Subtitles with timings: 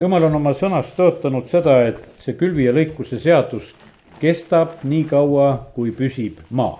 [0.00, 3.74] jumal on oma sõnas tõotanud seda, et see külvi ja lõikuse seadus
[4.16, 6.78] kestab nii kaua, kui püsib maa.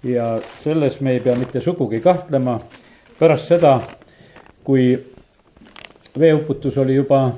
[0.00, 2.58] ja selles me ei pea mitte sugugi kahtlema.
[3.18, 3.74] pärast seda,
[4.64, 5.04] kui
[6.18, 7.30] veeuputus oli juba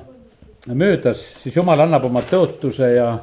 [0.68, 3.18] möödas, siis jumal annab oma tõotuse ja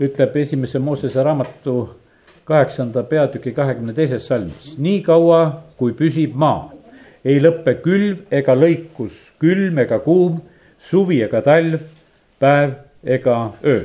[0.00, 2.00] ütleb esimese Moosese raamatu
[2.44, 4.74] kaheksanda peatüki kahekümne teises salmis.
[4.78, 6.72] nii kaua, kui püsib maa,
[7.24, 10.42] ei lõppe külv ega lõikus, külm ega kuum
[10.82, 11.80] suvi ega talv,
[12.42, 12.72] päev
[13.04, 13.82] ega öö.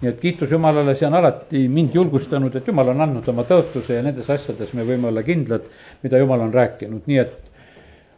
[0.00, 3.96] nii et kiitus Jumalale, see on alati mind julgustanud, et Jumal on andnud oma tõotuse
[3.96, 5.64] ja nendes asjades me võime olla kindlad,
[6.04, 7.34] mida Jumal on rääkinud, nii et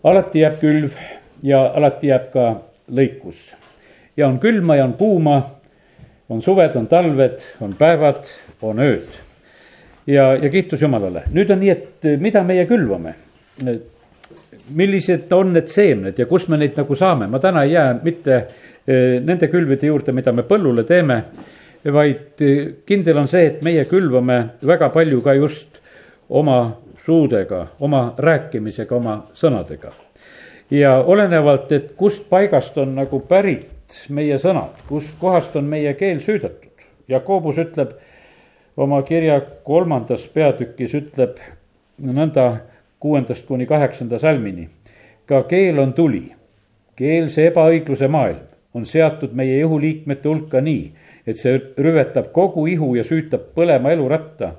[0.04, 0.98] alati jääb külv
[1.42, 2.50] ja alati jääb ka
[2.92, 3.54] lõikus.
[4.16, 5.40] ja on külma ja on kuuma,
[6.28, 8.28] on suved, on talved, on päevad,
[8.62, 9.08] on ööd.
[10.06, 13.16] ja, ja kiitus Jumalale, nüüd on nii, et mida meie külvame
[14.74, 18.36] millised on need seemned ja kust me neid nagu saame, ma täna ei jää mitte
[18.36, 21.22] eh, nende külvide juurde, mida me põllule teeme,
[21.92, 25.80] vaid eh, kindel on see, et meie külvame väga palju ka just
[26.28, 26.60] oma
[27.00, 29.92] suudega, oma rääkimisega, oma sõnadega.
[30.70, 36.20] ja olenevalt, et kust paigast on nagu pärit meie sõnad, kust kohast on meie keel
[36.22, 36.68] süüdatud.
[37.08, 37.96] Jakobus ütleb
[38.76, 41.40] oma kirja kolmandas peatükis, ütleb
[41.98, 42.69] nõnda
[43.00, 44.68] kuuendast kuni kaheksanda salmini.
[45.26, 46.32] ka keel on tuli,
[46.96, 48.42] keel, see ebaõigluse maailm,
[48.74, 50.90] on seatud meie ihuliikmete hulka nii,
[51.26, 54.52] et see rüvetab kogu ihu ja süütab põlema eluratta,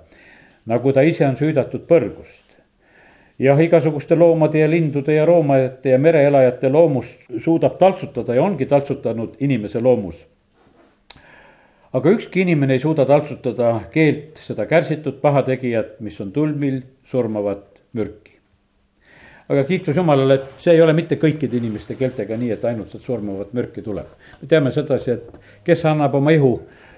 [0.65, 2.47] nagu ta ise on süüdatud põrgust.
[3.39, 9.35] jah, igasuguste loomade ja lindude ja roomajate ja mereelajate loomust suudab taltsutada ja ongi taltsutanud
[9.39, 10.27] inimese loomus
[11.93, 18.30] aga ükski inimene ei suuda taltsutada keelt, seda kärsitud pahategijat, mis on tulmil surmavat mürki
[19.49, 23.07] aga kiitus Jumalale, et see ei ole mitte kõikide inimeste keeltega nii, et ainult sealt
[23.07, 24.07] surmavat mürki tuleb.
[24.41, 26.53] me teame sedasi, et kes annab oma ihu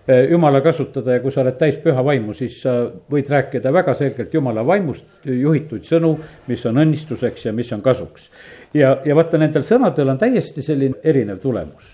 [0.08, 2.76] eh, Jumala kasutada ja kui sa oled täis püha vaimu, siis sa
[3.12, 6.16] võid rääkida väga selgelt Jumala vaimust juhitud sõnu,
[6.48, 8.30] mis on õnnistuseks ja mis on kasuks.
[8.74, 11.93] ja, ja vaata, nendel sõnadel on täiesti selline erinev tulemus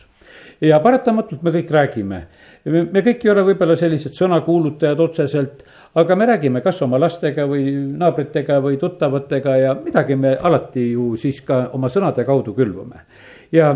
[0.61, 2.21] ja paratamatult me kõik räägime.
[2.65, 5.63] me kõik ei ole võib-olla sellised sõnakuulutajad otseselt,
[5.95, 11.15] aga me räägime kas oma lastega või naabritega või tuttavatega ja midagi me alati ju
[11.17, 13.05] siis ka oma sõnade kaudu külvame.
[13.51, 13.71] ja,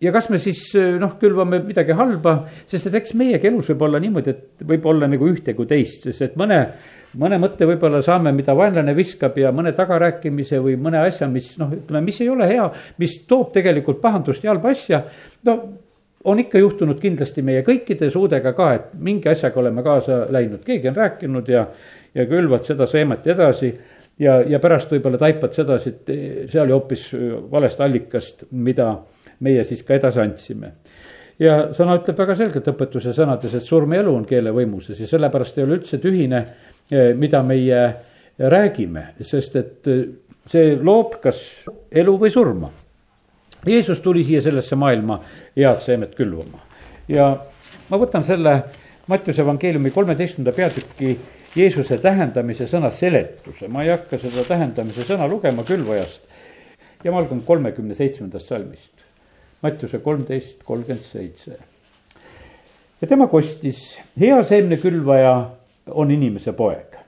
[0.00, 4.02] ja kas me siis noh, külvame midagi halba, sest et eks meiegi elus võib olla
[4.02, 6.60] niimoodi, et võib olla nagu ühte kui teist, sest et mõne,
[7.16, 11.72] mõne mõtte võib-olla saame, mida vaenlane viskab ja mõne tagarääkimise või mõne asja, mis noh,
[11.72, 12.68] ütleme, mis ei ole hea,
[13.00, 15.02] mis toob tegelikult pahandust ja halba asja.
[15.48, 15.85] no
[16.26, 20.90] on ikka juhtunud kindlasti meie kõikide suudega ka, et mingi asjaga oleme kaasa läinud, keegi
[20.90, 21.66] on rääkinud ja,
[22.14, 23.70] ja külvad seda seemet edasi
[24.18, 27.08] ja, ja pärast võib-olla taipad sedasi, et see oli hoopis
[27.50, 28.90] valest allikast, mida
[29.46, 30.72] meie siis ka edasi andsime.
[31.38, 35.06] ja sõna ütleb väga selgelt õpetuse sõnades, et surm ja elu on keele võimuses ja
[35.06, 36.42] sellepärast ei ole üldse tühine,
[36.90, 37.82] eh, mida meie
[38.38, 39.92] räägime, sest et
[40.46, 41.38] see loob kas
[41.90, 42.72] elu või surma
[43.66, 45.20] Jeesus tuli siia sellesse maailma
[45.56, 46.62] head seemet külvama
[47.08, 47.30] ja
[47.90, 48.56] ma võtan selle
[49.06, 51.12] Mattiuse evangeeliumi kolmeteistkümnenda peatüki
[51.56, 56.22] Jeesuse tähendamise sõna seletuse, ma ei hakka seda tähendamise sõna lugema külvajast.
[57.04, 58.90] ja ma algan kolmekümne seitsmendast salmist,
[59.62, 61.58] Mattiuse kolmteist, kolmkümmend seitse.
[63.00, 65.50] ja tema kostis, hea seemne külvaja
[65.86, 66.98] on inimese poeg.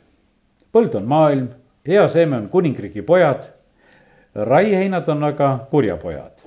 [0.72, 1.48] põld on maailm,
[1.86, 3.50] hea seeme on kuningriigi pojad,
[4.34, 6.38] raieheinad on aga kurjapojad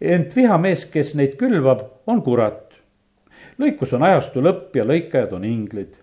[0.00, 2.64] ent vihamees, kes neid külvab, on kurat.
[3.58, 5.96] lõikus on ajastu lõpp ja lõikajad on inglid.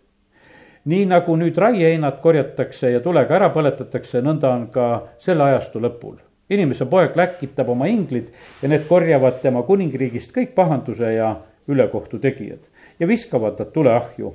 [0.85, 6.17] nii nagu nüüd raieheinad korjatakse ja tulega ära põletatakse, nõnda on ka selle ajastu lõpul.
[6.49, 11.35] inimese poeg läkitab oma inglid ja need korjavad tema kuningriigist kõik pahanduse ja
[11.67, 12.67] ülekohtu tegijad
[12.99, 14.33] ja viskavad nad tuleahju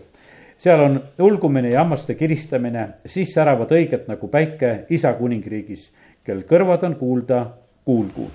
[0.59, 5.91] seal on ulgumine ja hammaste kiristamine, siis säravad õiged nagu päike isa kuningriigis,
[6.25, 7.47] kel kõrvad on kuulda,
[7.85, 8.29] kuulgu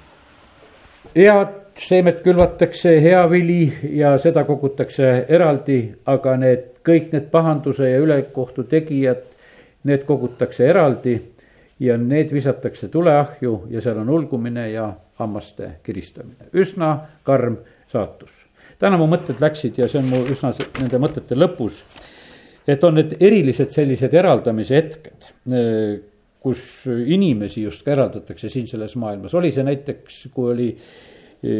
[1.16, 8.01] head seemet külvatakse, hea vili ja seda kogutakse eraldi, aga need kõik need pahanduse ja
[8.03, 9.24] ülekohtu tegijad,
[9.85, 11.18] need kogutakse eraldi
[11.80, 14.88] ja need visatakse tuleahju ja seal on ulgumine ja
[15.19, 17.57] hammaste kiristamine, üsna karm
[17.91, 18.31] saatus.
[18.80, 21.83] täna mu mõtted läksid ja see on mu üsna nende mõtete lõpus.
[22.68, 25.31] et on need erilised sellised eraldamise hetked
[26.45, 30.68] kus inimesi just ka eraldatakse siin selles maailmas, oli see näiteks, kui oli
[31.42, 31.56] e,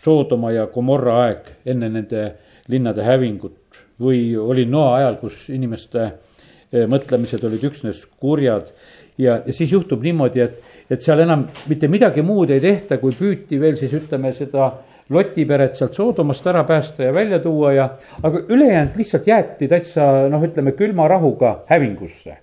[0.00, 2.24] Soodoma ja Gomorra aeg enne nende
[2.72, 8.74] linnade hävingut või oli Noa ajal, kus inimeste e, mõtlemised olid üksnes kurjad.
[9.18, 10.58] ja, ja siis juhtub niimoodi, et,
[10.90, 14.72] et seal enam mitte midagi muud ei tehta, kui püüti veel siis ütleme seda
[15.10, 17.88] Loti peret sealt Soodomast ära päästa ja välja tuua ja,
[18.22, 22.38] aga ülejäänud lihtsalt jäeti täitsa noh, ütleme külma rahuga hävingusse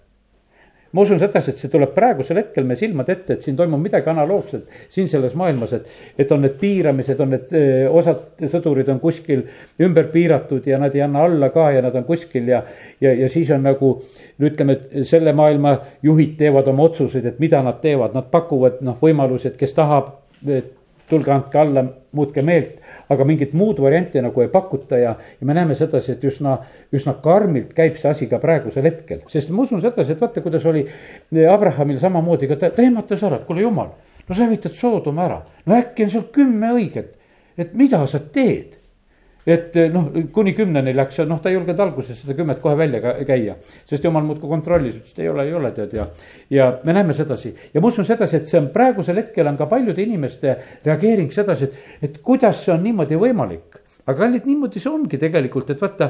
[0.97, 4.09] ma usun sedasi, et see tuleb praegusel hetkel meie silmade ette, et siin toimub midagi
[4.09, 5.89] analoogset siin selles maailmas, et.
[6.17, 7.53] et on need piiramised, on need
[7.93, 9.43] osad sõdurid on kuskil
[9.85, 12.63] ümber piiratud ja nad ei anna alla ka ja nad on kuskil ja.
[13.01, 17.43] ja, ja siis on nagu no ütleme, et selle maailma juhid teevad oma otsuseid, et
[17.43, 20.15] mida nad teevad, nad pakuvad noh, võimalusi, et kes tahab
[20.45, 20.76] et
[21.09, 21.83] tulge andke alla,
[22.17, 22.79] muutke meelt,
[23.13, 26.57] aga mingit muud varianti nagu ei pakuta ja, ja me näeme sedasi, et üsna,
[26.95, 29.21] üsna karmilt käib see asi ka praegusel hetkel.
[29.31, 30.85] sest ma usun sedasi, et vaata, kuidas oli
[31.51, 33.93] Abrahamil samamoodi ka ta, ta ehmatas ära, et kuule jumal,
[34.27, 37.13] no sa hävitad Soodoma ära, no äkki on sul kümme õiget,
[37.57, 38.77] et mida sa teed
[39.47, 42.75] et eh, noh, kuni kümneni läks ja noh, ta ei julgenud alguses seda kümmet kohe
[42.77, 43.55] välja käia.
[43.87, 46.07] sest jumal muudkui kontrollis, ütles, et ei ole, ei ole tead ja,
[46.51, 47.53] ja me näeme sedasi.
[47.73, 51.71] ja ma usun sedasi, et see on praegusel hetkel on ka paljude inimeste reageering sedasi,
[51.71, 53.76] et, et kuidas see on niimoodi võimalik
[54.07, 56.09] aga kallid, niimoodi see ongi tegelikult, et vaata,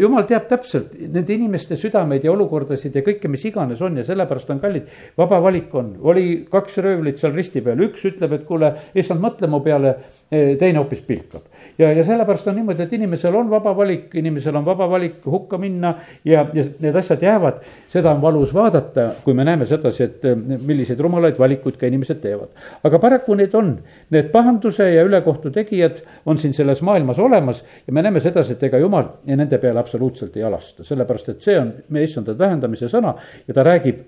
[0.00, 4.50] jumal teab täpselt nende inimeste südameid ja olukordasid ja kõike, mis iganes on ja sellepärast
[4.50, 4.88] on kallid.
[5.18, 9.50] vaba valik on, oli kaks röövlit seal risti peal, üks ütleb, et kuule, issand, mõtle
[9.50, 9.94] mu peale,
[10.30, 11.44] teine hoopis pilkab.
[11.78, 15.58] ja, ja sellepärast on niimoodi, et inimesel on vaba valik, inimesel on vaba valik hukka
[15.62, 15.94] minna
[16.24, 17.62] ja, ja need asjad jäävad.
[17.88, 22.18] seda on valus vaadata, kui me näeme sedasi, et eh, milliseid rumalaid valikuid ka inimesed
[22.26, 22.50] teevad.
[22.82, 23.76] aga paraku need on,
[24.10, 28.56] need pahanduse ja ülekohtu tegijad on siin selles maailmas olemas olemas ja me näeme sedasi,
[28.56, 32.88] et ega jumal nende peale absoluutselt ei alasta, sellepärast et see on meie issandad vähendamise
[32.92, 33.14] sõna
[33.46, 34.04] ja ta räägib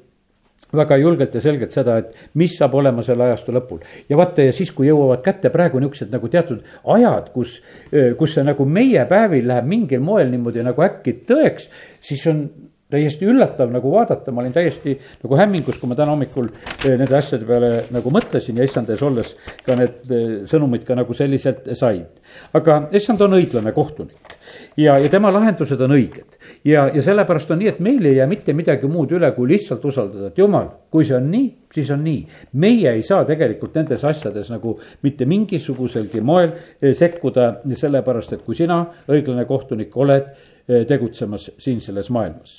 [0.75, 3.81] väga julgelt ja selgelt seda, et mis saab olema selle ajastu lõpul.
[4.09, 6.65] ja vaata, ja siis, kui jõuavad kätte praegu niisugused nagu teatud
[6.97, 7.61] ajad, kus,
[8.19, 11.71] kus see nagu meie päevil läheb mingil moel niimoodi nagu äkki tõeks,
[12.05, 12.43] siis on
[12.91, 17.17] täiesti üllatav nagu vaadata, ma olin täiesti nagu hämmingus, kui ma täna hommikul eh, nende
[17.19, 19.35] asjade peale nagu mõtlesin ja issand ees olles
[19.67, 22.07] ka need eh, sõnumid ka nagu selliselt sain.
[22.57, 24.37] aga issand on õiglane kohtunik
[24.81, 26.39] ja, ja tema lahendused on õiged.
[26.65, 29.85] ja, ja sellepärast on nii, et meil ei jää mitte midagi muud üle, kui lihtsalt
[29.85, 32.23] usaldada, et jumal, kui see on nii, siis on nii.
[32.57, 38.57] meie ei saa tegelikult nendes asjades nagu mitte mingisuguselgi moel eh, sekkuda, sellepärast et kui
[38.57, 38.81] sina,
[39.13, 40.33] õiglane kohtunik, oled
[40.89, 42.59] tegutsemas siin selles maailmas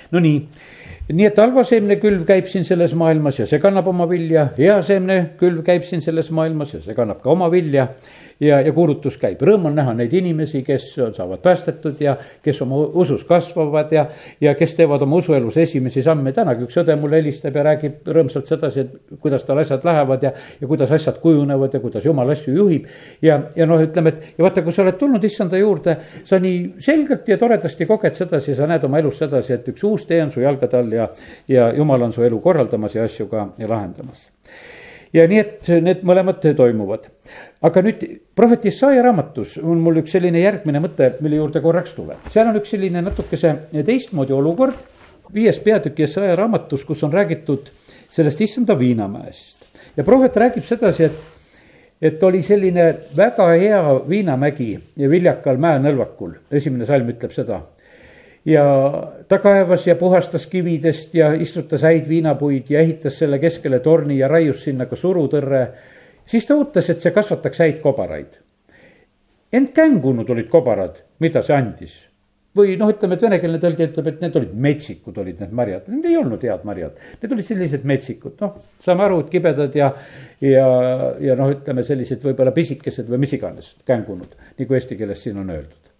[0.11, 0.39] Nonii,
[1.15, 5.61] nii et halva seemnekülv käib siin selles maailmas ja see kannab oma vilja, hea seemnekülv
[5.63, 7.87] käib siin selles maailmas ja see kannab ka oma vilja
[8.41, 9.41] ja, ja kuulutus käib.
[9.45, 14.05] Rõõm on näha neid inimesi, kes saavad päästetud ja kes oma usus kasvavad ja,
[14.41, 16.33] ja kes teevad oma usuelus esimesi samme.
[16.33, 20.33] tänagi üks õde mulle helistab ja räägib rõõmsalt sedasi, et kuidas tal asjad lähevad ja,
[20.61, 22.87] ja kuidas asjad kujunevad ja kuidas jumal asju juhib.
[23.21, 26.73] ja, ja noh, ütleme, et ja vaata, kui sa oled tulnud issanda juurde, sa nii
[26.79, 30.31] selgelt ja toredasti koged sedasi, sa näed oma elus sedasi, et üks uus tee on
[30.31, 31.09] su jalgade all ja,
[31.47, 34.29] ja jumal on su elu korraldamas ja asju ka ja lahendamas
[35.13, 37.09] ja nii, et need mõlemad toimuvad.
[37.61, 38.03] aga nüüd
[38.35, 42.21] prohvet Isaia raamatus on mul üks selline järgmine mõte, mille juurde korraks tulen.
[42.29, 43.55] seal on üks selline natukese
[43.85, 44.77] teistmoodi olukord,
[45.33, 47.71] viies peatükk Isaia raamatus, kus on räägitud
[48.09, 49.67] sellest issanda viinamäest.
[49.97, 51.19] ja prohvet räägib sedasi, et,
[52.01, 52.87] et oli selline
[53.17, 57.61] väga hea viinamägi viljakal mäenõlvakul, esimene salm ütleb seda
[58.45, 58.63] ja
[59.27, 64.27] ta kaevas ja puhastas kividest ja istutas häid viinapuid ja ehitas selle keskele torni ja
[64.27, 65.67] raius sinna ka surutõrre.
[66.25, 68.39] siis ta ootas, et see kasvataks häid kobaraid.
[69.53, 72.07] ent kängunud olid kobarad, mida see andis.
[72.57, 76.05] või noh, ütleme, et venekeelne tõlge ütleb, et need olid metsikud, olid need marjad, need
[76.05, 76.97] ei olnud head marjad.
[77.21, 79.87] Need olid sellised metsikud, noh, saame aru, et kibedad ja,
[80.41, 80.65] ja,
[81.19, 85.55] ja noh, ütleme sellised võib-olla pisikesed või mis iganes, kängunud, nagu eesti keeles siin on
[85.55, 85.90] öeldud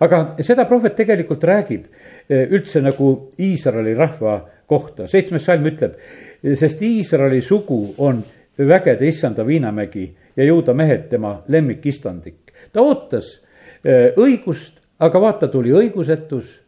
[0.00, 1.86] aga seda prohvet tegelikult räägib
[2.28, 5.94] eh, üldse nagu Iisraeli rahva kohta, seitsmes salm ütleb,
[6.58, 8.22] sest Iisraeli sugu on
[8.58, 12.52] vägede issanda viinamägi ja juuda mehed tema lemmikistandik.
[12.72, 13.40] ta ootas
[13.84, 16.62] eh, õigust, aga vaata, tuli õigusetus.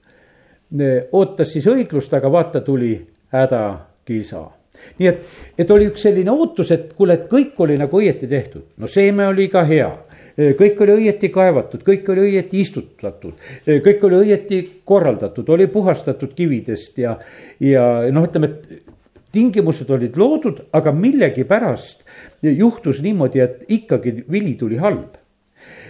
[0.80, 2.94] Eh, ootas siis õiglust, aga vaata, tuli
[3.32, 4.44] hädakisa
[4.98, 5.22] nii et,
[5.58, 9.26] et oli üks selline ootus, et kuule, et kõik oli nagu õieti tehtud, no seeme
[9.26, 9.88] oli ka hea
[10.38, 17.00] kõik oli õieti kaevatud, kõik oli õieti istutatud, kõik oli õieti korraldatud, oli puhastatud kividest
[17.02, 17.16] ja,
[17.62, 18.84] ja noh, ütleme, et
[19.34, 22.04] tingimused olid loodud, aga millegipärast
[22.42, 25.18] juhtus niimoodi, et ikkagi vili tuli halb.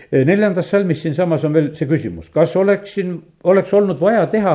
[0.08, 3.12] Neljandas salmis siinsamas on veel see küsimus, kas oleksin,
[3.44, 4.54] oleks olnud vaja teha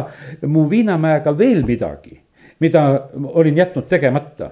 [0.50, 2.18] mu viinamäega veel midagi,
[2.64, 2.84] mida
[3.38, 4.50] olin jätnud tegemata?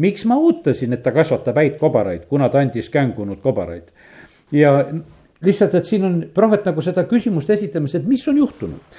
[0.00, 3.92] Miks ma ootasin, et ta kasvatab häid kobaraid, kuna ta andis kängunud kobaraid
[4.52, 4.74] ja
[5.44, 8.98] lihtsalt, et siin on prohvet nagu seda küsimust esitamas, et mis on juhtunud.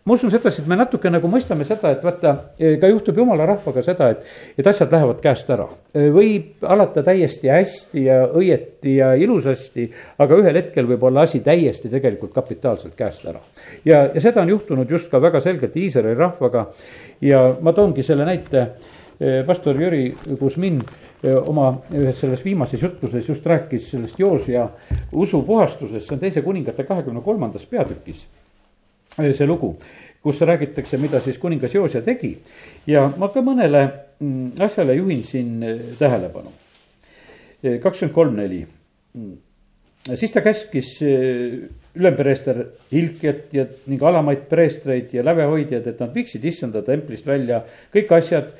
[0.00, 2.32] ma usun sedasi, et me natuke nagu mõistame seda, et vaata,
[2.80, 4.24] ka juhtub jumala rahvaga seda, et,
[4.58, 5.68] et asjad lähevad käest ära.
[6.14, 11.92] võib alata täiesti hästi ja õieti ja ilusasti, aga ühel hetkel võib olla asi täiesti
[11.92, 13.42] tegelikult kapitaalselt käest ära.
[13.84, 16.70] ja, ja seda on juhtunud just ka väga selgelt Iisraeli rahvaga
[17.20, 18.70] ja ma toongi selle näite
[19.46, 24.68] pastor Jüri Kusmin eh, oma ühes selles viimases jutluses just rääkis sellest Joosia
[25.12, 28.26] usupuhastusest, see on teise kuningate kahekümne kolmandas peatükis
[29.18, 29.74] see lugu,
[30.22, 32.38] kus räägitakse, mida siis kuningas Joosia tegi.
[32.86, 33.82] ja ma ka mõnele
[34.20, 36.52] mm, asjale juhin siin eh, tähelepanu.
[37.62, 38.64] Eh, kakskümmend kolm, neli.
[39.18, 39.36] Mm.
[40.14, 41.58] siis ta käskis eh,
[41.98, 42.62] ülempreester
[42.92, 48.52] Hilkiat ja ning alamaid preestreid ja lävehoidjad, et nad viiksid issanda templist välja kõik asjad,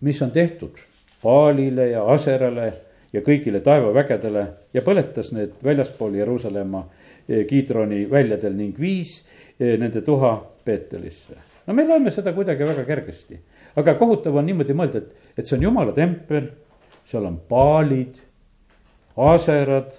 [0.00, 0.78] mis on tehtud
[1.22, 2.72] Paalile ja Aserale
[3.12, 4.44] ja kõigile taevavägedele
[4.74, 6.84] ja põletas need väljaspool Jeruusalemma
[7.28, 9.18] Kiidroni väljadel ning viis
[9.60, 11.36] eh, nende tuha Peetelisse.
[11.66, 13.38] no me loeme seda kuidagi väga kergesti,
[13.76, 16.48] aga kohutav on niimoodi mõelda, et, et see on jumala tempel,
[17.08, 18.16] seal on paalid,
[19.16, 19.92] aserad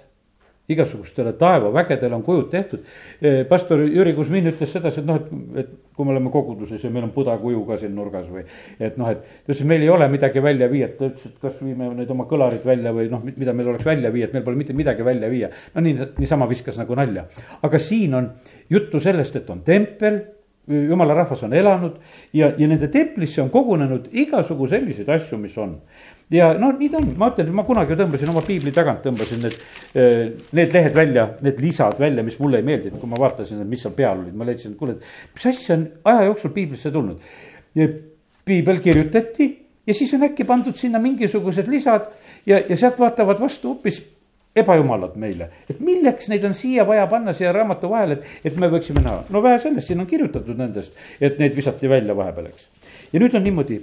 [0.70, 2.86] igasugustele taevavägedele on kujud tehtud.
[3.22, 6.90] Eh, pastor Jüri Kusmin ütles sedasi, et noh, et, et kui me oleme koguduses ja
[6.92, 8.44] meil on Buda kuju ka siin nurgas või.
[8.80, 11.38] et noh, et ta ütles, et meil ei ole midagi välja viia, ta ütles, et
[11.42, 14.46] kas viime need oma kõlarid välja või noh, mida meil oleks välja viia, et meil
[14.46, 15.50] pole mitte midagi välja viia.
[15.74, 17.26] no nii, niisama viskas nagu nalja,
[17.66, 18.30] aga siin on
[18.70, 20.22] juttu sellest, et on tempel
[20.70, 21.96] jumala rahvas on elanud
[22.32, 25.76] ja, ja nende templisse on kogunenud igasugu selliseid asju, mis on.
[26.30, 29.56] ja no nii ta on, ma ütlen, ma kunagi tõmbasin oma piibli tagant, tõmbasin need,
[29.94, 33.70] eh, need lehed välja, need lisad välja, mis mulle ei meeldinud, kui ma vaatasin, et
[33.70, 36.94] mis seal peal olid, ma leidsin, et kuule, et mis asja on aja jooksul piiblisse
[36.94, 37.32] tulnud.
[38.44, 39.50] piibel kirjutati
[39.86, 42.08] ja siis on äkki pandud sinna mingisugused lisad
[42.46, 44.00] ja, ja sealt vaatavad vastu hoopis
[44.56, 48.68] ebajumalad meile, et milleks neid on siia vaja panna siia raamatu vahele, et, et me
[48.70, 52.66] võiksime näha, no vähe sellest, siin on kirjutatud nendest, et neid visati välja vahepeal, eks.
[53.12, 53.78] ja nüüd on niimoodi,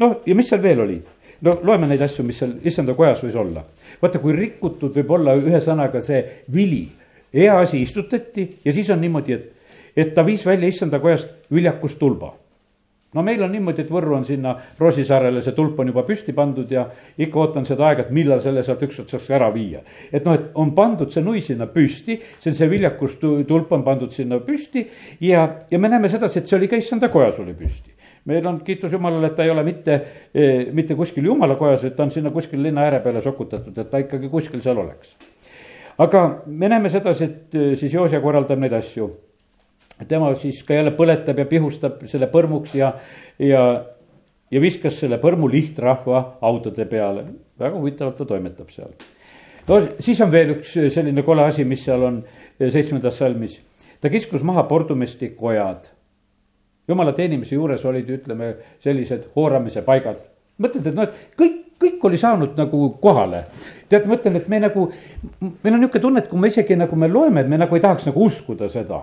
[0.00, 0.98] noh, ja mis seal veel oli?
[1.44, 3.62] no loeme neid asju, mis seal issanda kojas võis olla.
[4.02, 6.24] vaata, kui rikutud võib olla ühesõnaga see
[6.54, 6.86] vili,
[7.34, 12.32] hea asi istutati ja siis on niimoodi, et, et ta viis välja issanda kojast viljakustulba
[13.14, 16.70] no meil on niimoodi, et Võrru on sinna Roosisaarele see tulp on juba püsti pandud
[16.70, 16.84] ja
[17.18, 19.80] ikka ootan seda aega, et millal selle sealt ükskord saaks ära viia.
[20.12, 24.12] et noh, et on pandud see nui sinna püsti, see on see viljakustulp on pandud
[24.12, 24.84] sinna püsti
[25.24, 27.96] ja, ja me näeme sedasi, et see oli ka issanda kojas oli püsti
[28.28, 29.94] meil on kiitus Jumalale, et ta ei ole mitte,
[30.34, 33.90] eh, mitte kuskil Jumala kojas, et ta on sinna kuskil linna ääre peale sokutatud, et
[33.90, 35.16] ta ikkagi kuskil seal oleks.
[35.98, 39.08] aga me näeme sedasi, et eh, siis Joosia korraldab neid asju
[40.06, 42.92] tema siis ka jälle põletab ja pihustab selle põrmuks ja,
[43.42, 43.62] ja,
[44.50, 47.24] ja viskas selle põrmu lihtrahva autode peale.
[47.58, 48.92] väga huvitavalt ta toimetab seal.
[49.68, 52.22] no siis on veel üks selline kole asi, mis seal on
[52.58, 53.58] seitsmendas salmis.
[54.00, 55.90] ta kiskus maha pordumesti kojad.
[56.88, 60.22] jumala teenimise juures olid, ütleme, sellised hooramise paigad.
[60.62, 63.44] mõtled, et noh, et kõik kõik oli saanud nagu kohale.
[63.88, 64.88] tead, ma ütlen, et me nagu,
[65.40, 67.82] meil on niisugune tunne, et kui me isegi nagu me loeme, et me nagu ei
[67.82, 68.98] tahaks nagu uskuda seda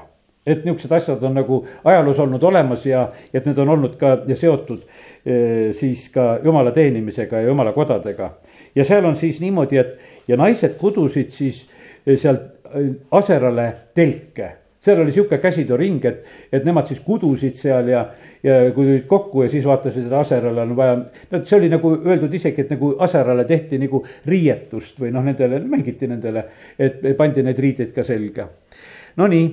[0.46, 4.18] et niisugused asjad on nagu ajaloos olnud olemas ja, ja et need on olnud ka
[4.34, 4.84] seotud
[5.26, 8.32] eh, siis ka jumala teenimisega ja jumala kodadega.
[8.76, 9.98] ja seal on siis niimoodi, et
[10.28, 11.66] ja naised kudusid siis
[12.06, 14.52] eh, sealt eh, Aserale telke
[14.86, 18.04] seal oli sihuke käsitööring, et, et nemad siis kudusid seal ja,
[18.46, 21.00] ja kui tulid kokku ja siis vaatasid, et Aserale on vaja.
[21.32, 25.64] no see oli nagu öeldud isegi, et nagu Aserale tehti nagu riietust või noh, nendele
[25.66, 26.46] mängiti nendele,
[26.78, 28.46] et pandi neid riideid ka selga.
[29.18, 29.48] Nonii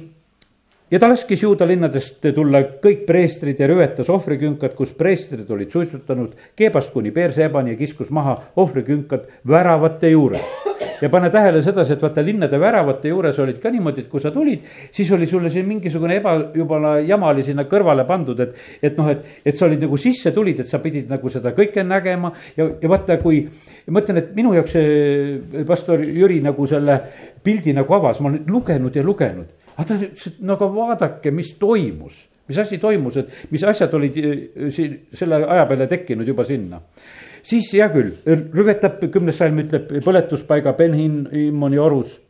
[0.92, 6.34] ja ta laskis juuda linnadest tulla kõik preestrid ja rüvetas ohvrikünkad, kus preestrid olid suitsutanud
[6.56, 10.44] keebast kuni Beershebani ja kiskus maha ohvrikünkad väravate juures.
[11.02, 14.30] ja pane tähele sedasi, et vaata linnade väravate juures olid ka niimoodi, et kui sa
[14.30, 19.08] tulid, siis oli sulle siin mingisugune ebajumala jama oli sinna kõrvale pandud, et, et noh,
[19.10, 22.68] et, et sa olid nagu sisse tulid, et sa pidid nagu seda kõike nägema ja,
[22.68, 23.46] ja vaata, kui.
[23.88, 27.00] ma ütlen, et minu jaoks see pastor Jüri nagu selle
[27.42, 31.32] pildi nagu avas, ma olen lugenud ja lugenud aga ta ütles, et no aga vaadake,
[31.34, 34.42] mis toimus, mis asi toimus, et mis asjad olid eh,
[34.74, 36.82] siin selle aja peale tekkinud juba sinna.
[37.42, 38.12] siis hea küll,
[38.54, 42.20] rüvetab, kümnes salm ütleb põletuspaiga Ben-Himmoni orus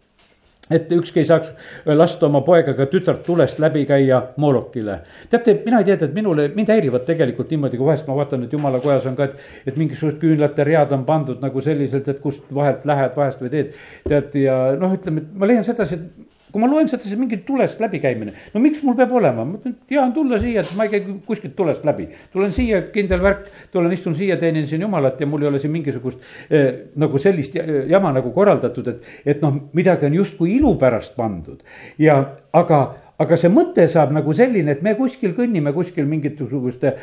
[0.71, 1.53] et ükski ei saaks
[1.99, 4.99] lasta oma poega ega tütart tulest läbi käia moolokile.
[5.31, 8.53] teate, mina ei tea, et minule, mind häirivad tegelikult niimoodi, kui vahest ma vaatan, et
[8.53, 9.49] jumala kojas on ka, et.
[9.67, 13.75] et mingisugused küünlate read on pandud nagu selliselt, et kust vahelt lähed vahest või teed.
[14.09, 17.41] tead ja noh, ütleme, et ma leian sedasi, et kui ma loen seda, siis mingi
[17.47, 20.75] tulest läbikäimine, no miks mul peab olema, ma mõtlen, et hea on tulla siia, et
[20.79, 22.09] ma ei käi kuskilt tulest läbi.
[22.33, 25.73] tulen siia, kindel värk, tulen istun siia, teenin siin jumalat ja mul ei ole siin
[25.73, 26.69] mingisugust eh,
[27.01, 27.57] nagu sellist
[27.89, 31.63] jama nagu korraldatud, et, et noh, midagi on justkui ilu pärast pandud.
[31.99, 32.21] Ja,
[32.53, 32.83] aga
[33.23, 36.95] aga see mõte saab nagu selline, et me kuskil kõnnime kuskil mingisuguste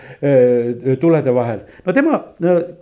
[1.01, 1.63] tulede vahel.
[1.85, 2.19] no tema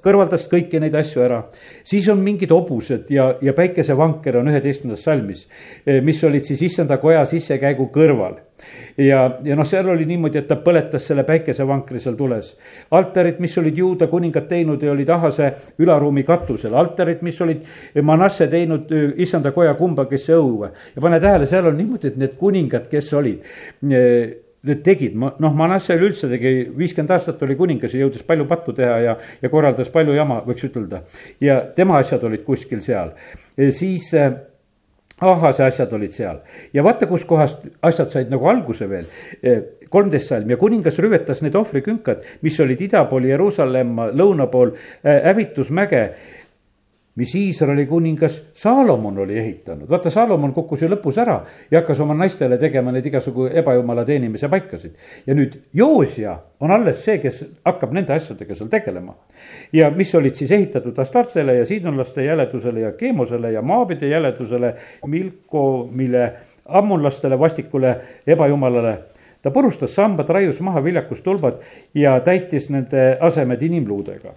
[0.03, 1.43] kõrvaldas kõiki neid asju ära.
[1.83, 5.47] siis on mingid hobused ja, ja päikesevanker on üheteistkümnendas salmis,
[5.85, 8.46] mis olid siis issanda koja sissekäigu kõrval
[8.97, 12.53] ja, ja noh, seal oli niimoodi, et ta põletas selle päikesevankri seal tules.
[12.91, 17.63] altarid, mis olid juuda kuningad teinud ja olid ahase ülaruumi katusel, altarid, mis olid
[18.03, 20.71] Manasse teinud issanda koja kumbagisse õue.
[20.95, 23.45] ja pane tähele, seal on niimoodi, et need kuningad, kes olid
[24.67, 28.97] need tegid, noh, Manasse üleüldse tegi, viiskümmend aastat oli kuningas ja jõudis palju pattu teha
[29.03, 31.03] ja, ja korraldas palju jama, võiks ütelda.
[31.41, 33.13] ja tema asjad olid kuskil seal,
[33.55, 34.09] siis
[35.21, 36.41] ahase asjad olid seal.
[36.73, 39.07] Ja vaata, kuskohast asjad said nagu alguse veel.
[39.41, 44.73] Eh, kolmteist salm ja kuningas rüvetas need ohvrikünkad, mis olid ida pool Jeruusalemma, lõuna pool
[44.75, 46.03] äh, hävitusmäge
[47.17, 49.89] mis Iisraeli kuningas Saalomon oli ehitanud.
[49.89, 51.39] vaata, Saalomon kukkus ju lõpus ära
[51.71, 54.93] ja hakkas oma naistele tegema neid igasugu ebajumala teenimise paikasid.
[55.27, 59.15] ja nüüd Joosia on alles see, kes hakkab nende asjadega seal tegelema.
[59.73, 64.73] ja mis olid siis ehitatud Astartele ja Siidonlaste jäledusele ja Keemosele ja Maabide jäledusele,
[65.05, 66.33] Milko, mille
[66.65, 67.95] ammunlastele, vastikule,
[68.27, 68.97] ebajumalale
[69.41, 71.61] ta purustas sambad, raius maha viljakustulbad
[71.93, 74.33] ja täitis nende asemed inimluudega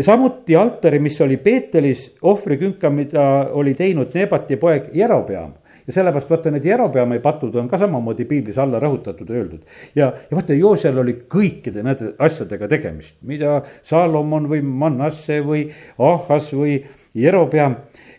[0.00, 5.52] ja samuti altari, mis oli Peetelis, ohvrikünka, mida oli teinud Nebati poeg Jerobeam
[5.86, 9.60] ja sellepärast vaata, need Jerobeami patud on ka samamoodi piiblis alla rõhutatud öeldud.
[9.94, 15.66] ja, ja vaata, Joosel oli kõikide nende asjadega tegemist, mida Salomon või Manasse või
[15.98, 16.78] Ahas või
[17.14, 17.76] Jerobeam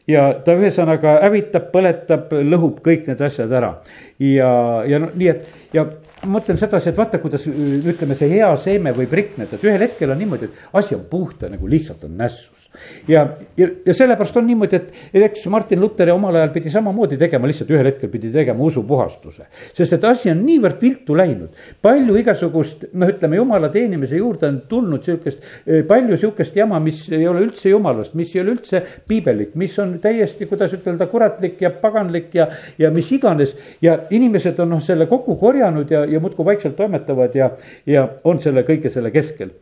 [0.07, 3.73] ja ta ühesõnaga hävitab, põletab, lõhub kõik need asjad ära.
[4.19, 4.51] ja,
[4.85, 5.87] ja noh, nii et ja
[6.21, 10.11] ma mõtlen sedasi, et vaata, kuidas ütleme, see hea seeme võib rikneda, et ühel hetkel
[10.13, 12.67] on niimoodi, et asi on puhta nagu lihtsalt on nässus.
[13.09, 13.25] ja,
[13.57, 14.91] ja, ja sellepärast on niimoodi, et,
[15.25, 19.47] eks Martin Luteri omal ajal pidi samamoodi tegema, lihtsalt ühel hetkel pidi tegema usupuhastuse.
[19.73, 24.61] sest et asi on niivõrd viltu läinud, palju igasugust, noh, ütleme jumala teenimise juurde on
[24.69, 25.41] tulnud sihukest,
[25.87, 29.97] palju sihukest jama, mis ei ole üldse jumalast, mis ei ole üldse piibellik, mis on
[30.01, 32.47] täiesti, kuidas ütelda, kuratlik ja paganlik ja,
[32.77, 33.55] ja mis iganes.
[33.81, 37.51] ja inimesed on noh, selle kokku korjanud ja ja muudkui vaikselt toimetavad ja,
[37.85, 39.55] ja on selle kõige selle keskel.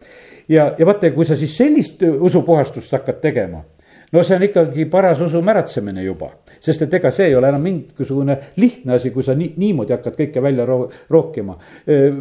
[0.50, 3.64] ja, ja vaata, kui sa siis sellist usupuhastust hakkad tegema,
[4.12, 7.64] no see on ikkagi paras usu märatsemine juba sest et ega see ei ole enam
[7.64, 11.58] mingisugune lihtne asi, kui sa nii, niimoodi hakkad kõike välja ro rookima.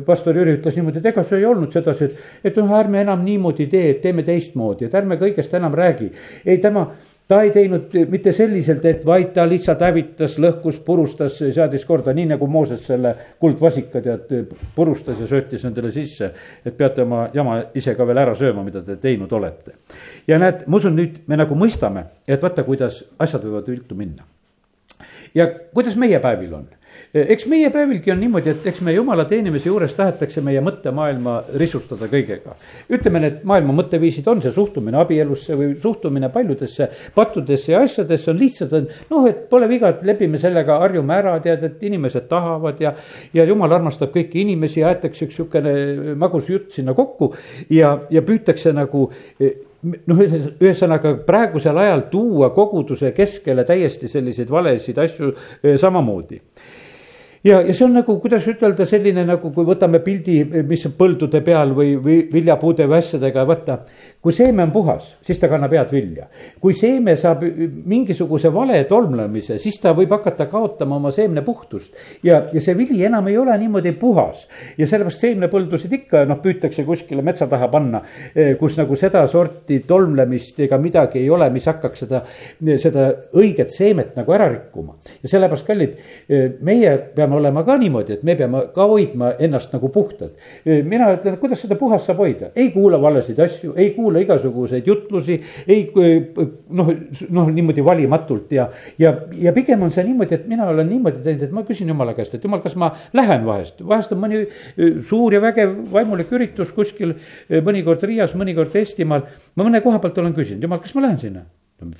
[0.07, 3.25] pastor Jüri ütles niimoodi, et ega see ei olnud sedasi, et, et noh, ärme enam
[3.27, 6.11] niimoodi tee, et teeme teistmoodi, et ärme kõigest enam räägi.
[6.45, 6.89] ei, tema
[7.29, 12.31] ta ei teinud mitte selliselt, et vaid ta lihtsalt hävitas, lõhkus, purustas, seadis korda, nii
[12.33, 14.33] nagu Mooses selle kuldvasika tead
[14.77, 16.33] purustas ja söötis nendele sisse.
[16.65, 19.77] et peate oma jama ise ka veel ära sööma, mida te teinud olete.
[20.27, 24.25] ja näed, ma usun, nüüd me nagu mõistame, et vaata, kuidas asjad võivad viltu minna.
[25.35, 26.67] ja kuidas meie päevil on
[27.15, 32.09] eks meie päevilgi on niimoodi, et eks me jumala teenimise juures tahetakse meie mõttemaailma risustada
[32.11, 32.57] kõigega.
[32.93, 38.41] ütleme, need maailma mõtteviisid on see suhtumine abielusse või suhtumine paljudesse pattudesse ja asjadesse on
[38.41, 42.93] lihtsalt, noh, et pole viga, et lepime sellega, harjume ära, tead, et inimesed tahavad ja.
[43.33, 47.33] ja jumal armastab kõiki inimesi, aetakse üks sihukene magus jutt sinna kokku
[47.73, 49.09] ja, ja püütakse nagu
[49.41, 56.43] noh, ühesõnaga praegusel ajal tuua koguduse keskele täiesti selliseid valesid asju eh, samamoodi
[57.45, 61.41] ja, ja see on nagu, kuidas ütelda, selline nagu, kui võtame pildi, mis on põldude
[61.45, 63.79] peal või, või viljapuude või asjadega, vaata.
[64.23, 66.27] kui seeme on puhas, siis ta kannab head vilja.
[66.61, 71.95] kui seeme saab mingisuguse vale tolmlemise, siis ta võib hakata kaotama oma seemne puhtust.
[72.23, 74.47] ja, ja see vili enam ei ole niimoodi puhas.
[74.79, 78.03] ja sellepärast seemnepõldusid ikka noh, püütakse kuskile metsa taha panna,
[78.35, 82.23] eh, kus nagu sedasorti tolmlemist ega midagi ei ole, mis hakkaks seda,
[82.79, 84.99] seda õiget seemet nagu ära rikkuma.
[85.23, 85.97] ja sellepärast, kallid,
[86.29, 90.35] eh, meie peame olema ka niimoodi, et me peame ka hoidma ennast nagu puhtad.
[90.65, 95.39] mina ütlen, kuidas seda puhast saab hoida, ei kuula valesid asju, ei kuula igasuguseid jutlusi,
[95.69, 96.91] ei noh,
[97.35, 101.47] noh niimoodi valimatult ja, ja, ja pigem on see niimoodi, et mina olen niimoodi teinud,
[101.47, 104.45] et ma küsin jumala käest, et jumal, kas ma lähen vahest, vahest on mõni
[105.07, 107.17] suur ja vägev vaimulik üritus kuskil,
[107.49, 109.27] mõnikord Riias, mõnikord Eestimaal.
[109.57, 111.47] ma mõne koha pealt olen küsinud, jumal, kas ma lähen sinna?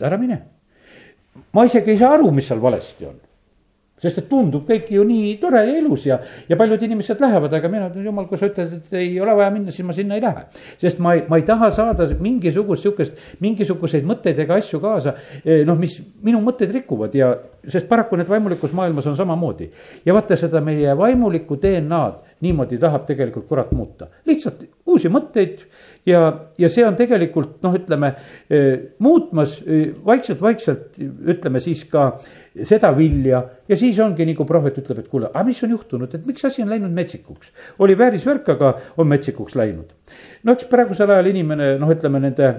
[0.03, 0.43] ära mine.
[1.55, 3.28] ma isegi ei saa aru, mis seal valesti on
[4.03, 7.71] sest et tundub kõik ju nii tore ja ilus ja, ja paljud inimesed lähevad, aga
[7.73, 10.25] mina ütlen, jumal, kui sa ütled, et ei ole vaja minna, siis ma sinna ei
[10.25, 10.47] lähe.
[10.79, 15.65] sest ma ei, ma ei taha saada mingisugust sihukest, mingisuguseid mõtteid ega asju kaasa, eh,
[15.69, 17.33] noh, mis minu mõtteid rikuvad ja,
[17.67, 19.71] sest paraku need vaimulikus maailmas on samamoodi.
[20.07, 25.65] ja vaata seda meie vaimulikku DNA-d niimoodi tahab tegelikult kurat muuta, lihtsalt uusi mõtteid
[26.07, 26.23] ja,
[26.59, 28.13] ja see on tegelikult noh, ütleme
[29.05, 29.59] muutmas
[30.07, 31.01] vaikselt-vaikselt,
[31.35, 32.11] ütleme siis ka
[32.55, 36.27] seda vilja ja siis ongi nagu prohvet ütleb, et kuule, aga mis on juhtunud, et
[36.31, 37.53] miks asi on läinud metsikuks.
[37.79, 39.93] oli väärisvärk, aga on metsikuks läinud.
[40.45, 42.53] no eks praegusel ajal inimene noh, ütleme nende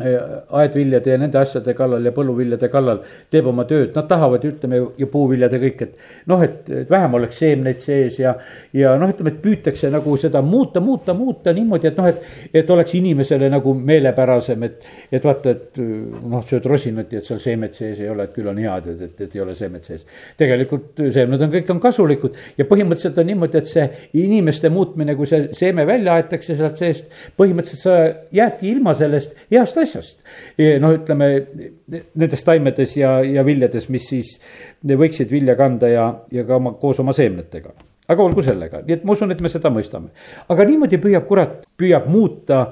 [0.00, 5.08] aedviljade ja nende asjade kallal ja põlluviljade kallal teeb oma tööd, nad tahavad, ütleme ja
[5.10, 8.34] puuviljad ja kõik, et noh, et, vähem oleks seemneid sees ja.
[8.76, 12.24] ja noh, ütleme, et püütakse nagu seda muuta, muuta, muuta niimoodi, et noh, et,
[12.62, 14.88] et oleks inimesele nagu meelepärasem, et.
[15.12, 18.48] et vaata, et noh, sööd rosinat ja et seal seemet sees ei ole, et küll
[18.50, 20.06] on head, et, et, et ei ole seemet sees.
[20.40, 23.86] tegelikult seemned on, kõik on kasulikud ja põhimõtteliselt on niimoodi, et see
[24.22, 27.98] inimeste muutmine, kui see seeme välja aetakse sealt seest, põhimõtteliselt sa
[28.34, 30.24] jäädki ilma sellest heast asjast asjast.
[30.80, 31.30] noh, ütleme
[31.90, 34.34] nendes taimedes ja, ja viljades, mis siis
[34.86, 37.74] võiksid vilja kanda ja, ja ka oma, koos oma seemnetega
[38.10, 40.10] aga olgu sellega, nii et ma usun, et me seda mõistame.
[40.50, 42.62] aga niimoodi püüab kurat, püüab muuta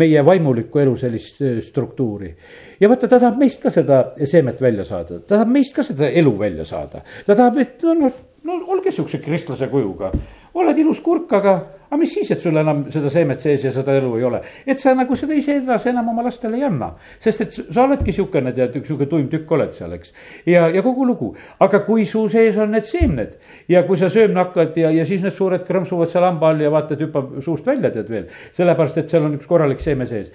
[0.00, 2.32] meie vaimulikku elu sellist äh, struktuuri.
[2.80, 6.10] ja vaata, ta tahab meist ka seda seemet välja saada, ta tahab meist ka seda
[6.10, 7.04] elu välja saada.
[7.26, 8.10] ta tahab, et no,
[8.48, 10.12] no, olge siukse kristlase kujuga,
[10.58, 11.58] oled ilus kurk, aga
[11.88, 14.40] aga mis siis, et sul enam seda seemet sees ja seda elu ei ole.
[14.68, 16.90] et sa nagu seda ise edasi enam oma lastele ei anna.
[17.20, 20.12] sest et sa oledki sihukene, tead, sihuke tuim tükk oled seal, eks.
[20.46, 21.30] ja, ja kogu lugu.
[21.64, 23.38] aga kui su sees on need seemned
[23.72, 26.72] ja kui sa sööma hakkad ja, ja siis need suured krõmpsuvad seal hamba all ja
[26.72, 28.28] vaata, et hüppab suust välja, tead veel.
[28.52, 30.28] sellepärast, et seal on üks korralik seeme sees.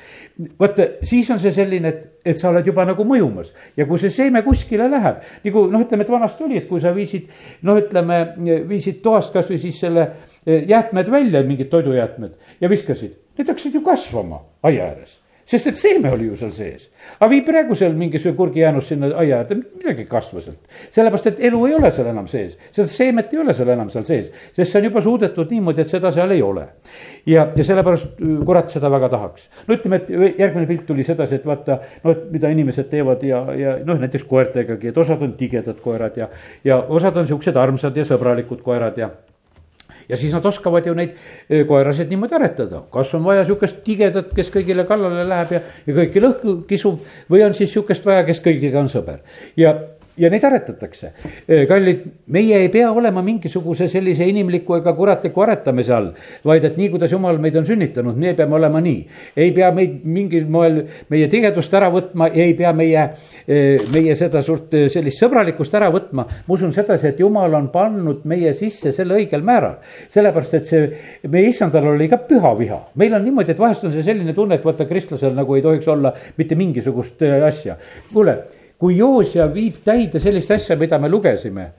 [0.60, 3.52] vaata, siis on see selline, et, et sa oled juba nagu mõjumas.
[3.78, 6.94] Ja kui see seeme kuskile läheb, nagu noh, ütleme, et vanasti oli, et kui sa
[6.96, 7.28] viisid,
[7.68, 8.22] noh, ütleme,
[8.70, 10.08] viisid toast kasvõi siis selle
[10.46, 15.23] eh, jäätmed välja mingid toidujäätmed ja viskasid, need hakkasid ju kasvama aia ääres
[15.54, 16.88] sest et seeme oli ju seal sees.
[17.20, 20.60] aga vii praegu seal mingisugune kurgijäänus sinna aia äärde, midagi ei kasva sealt.
[20.90, 24.06] sellepärast, et elu ei ole seal enam sees, seda seemet ei ole seal enam seal
[24.08, 26.68] sees, sest see on juba suudetud niimoodi, et seda seal ei ole.
[27.30, 29.50] ja, ja sellepärast äh, kurat seda väga tahaks.
[29.68, 33.44] no ütleme, et järgmine pilt tuli sedasi, et vaata, no et mida inimesed teevad ja,
[33.58, 36.30] ja noh, näiteks koertegagi, et osad on tigedad koerad ja,
[36.64, 39.12] ja osad on siuksed armsad ja sõbralikud koerad ja
[40.10, 41.16] ja siis nad oskavad ju neid
[41.50, 45.98] eh, koerasid niimoodi aretada, kas on vaja sihukest tigedat, kes kõigile kallale läheb ja, ja
[46.00, 47.02] kõiki lõhku kisub.
[47.32, 49.22] või on siis sihukest vaja, kes kõigiga on sõber
[49.58, 49.76] ja
[50.18, 51.12] ja neid aretatakse.
[51.68, 56.12] kallid, meie ei pea olema mingisuguse sellise inimliku ega kuratliku aretamise all,
[56.46, 59.00] vaid et nii, kuidas jumal meid on sünnitanud, me peame olema nii.
[59.38, 63.08] ei pea meid mingil moel meie tigedust ära võtma, ei pea meie,
[63.94, 66.28] meie seda suurt sellist sõbralikkust ära võtma.
[66.48, 69.80] ma usun sedasi, et jumal on pannud meie sisse selle õigel määral.
[70.14, 70.90] sellepärast, et see,
[71.28, 72.82] meie issandal oli ka püha viha.
[73.02, 75.88] meil on niimoodi, et vahest on see selline tunne, et vaata, kristlasel nagu ei tohiks
[75.88, 77.78] olla mitte mingisugust asja.
[78.14, 78.38] kuule
[78.84, 81.70] kui Joosja viib täide sellist asja, mida me lugesime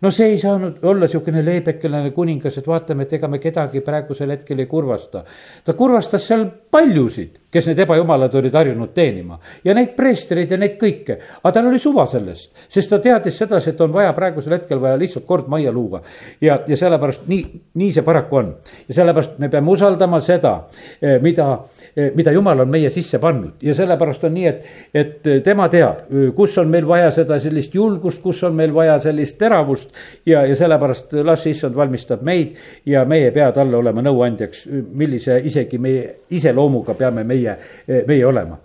[0.00, 4.30] no see ei saanud olla niisugune leebekelane kuningas, et vaatame, et ega me kedagi praegusel
[4.34, 5.24] hetkel ei kurvasta.
[5.64, 10.76] ta kurvastas seal paljusid, kes need ebajumalad olid harjunud teenima ja neid preestreid ja neid
[10.80, 11.18] kõike.
[11.42, 14.98] aga tal oli suva sellest, sest ta teadis sedasi, et on vaja praegusel hetkel vaja
[15.00, 16.02] lihtsalt kord majja luua.
[16.40, 18.54] ja, ja sellepärast nii, nii see paraku on.
[18.88, 20.54] ja sellepärast me peame usaldama seda,
[21.00, 21.48] eh, mida,
[21.96, 26.04] eh, mida jumal on meie sisse pannud ja sellepärast on nii, et, et tema teab,
[26.36, 29.90] kus on meil vaja seda sellist julgust, kus on meil vaja sellist teravust
[30.26, 32.56] ja, ja sellepärast las issand valmistab meid
[32.86, 37.37] ja meie ei pea talle olema nõuandjaks, millise isegi meie iseloomuga peame meie,
[38.08, 38.58] meie olema.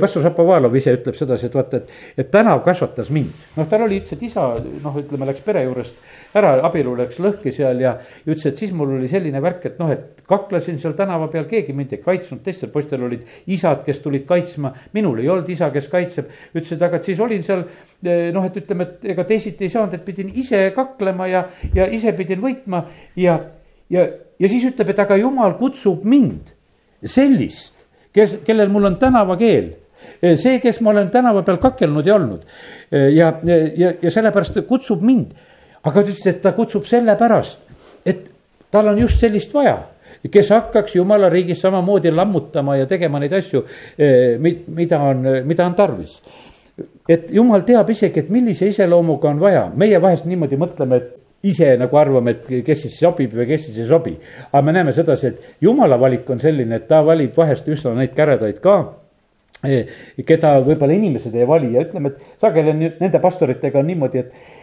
[0.00, 1.92] pastor Šapovalov ise ütleb sedasi, et vaata, et,
[2.24, 3.46] et tänav kasvatas mind.
[3.56, 4.46] noh, tal oli, ütles, et isa
[4.82, 6.00] noh, ütleme, läks pere juurest
[6.36, 9.90] ära, abielu läks lõhki seal ja ütles, et siis mul oli selline värk, et noh,
[9.92, 14.26] et kaklesin seal tänava peal, keegi mind ei kaitsnud, teistel poistel olid isad, kes tulid
[14.28, 14.72] kaitsma.
[14.96, 17.64] minul ei olnud isa, kes kaitseb, ütles, et aga et siis olin seal
[18.34, 22.12] noh, et ütleme, et ega teisiti ei saanud, et pidin ise kaklema ja, ja ise
[22.16, 22.84] pidin võitma
[23.16, 23.38] ja,
[23.92, 24.06] ja,
[24.38, 26.52] ja siis ütleb, et aga jumal kutsub mind,
[27.06, 27.75] sellist,
[28.16, 29.74] kes, kellel mul on tänavakeel.
[30.36, 32.42] See, kes ma olen tänava peal kakelnud ja olnud.
[32.92, 35.36] Ja, ja, ja sellepärast kutsub mind.
[35.86, 37.60] aga ta ütles, et ta kutsub sellepärast,
[38.06, 38.24] et
[38.74, 39.76] tal on just sellist vaja.
[40.32, 43.62] Kes hakkaks jumala riigis samamoodi lammutama ja tegema neid asju,
[44.74, 46.16] mida on, mida on tarvis.
[47.08, 51.76] Et jumal teab isegi, et millise iseloomuga on vaja, meie vahest niimoodi mõtleme, et ise
[51.78, 54.16] nagu arvame, et kes siis sobib või kes siis ei sobi.
[54.52, 58.14] aga me näeme sedasi, et jumala valik on selline, et ta valib vahest üsna neid
[58.16, 58.76] käredaid ka
[59.64, 59.86] eh,
[60.26, 64.54] keda võib-olla inimesed ei vali ja ütleme, et sageli on nende pastoritega on niimoodi, et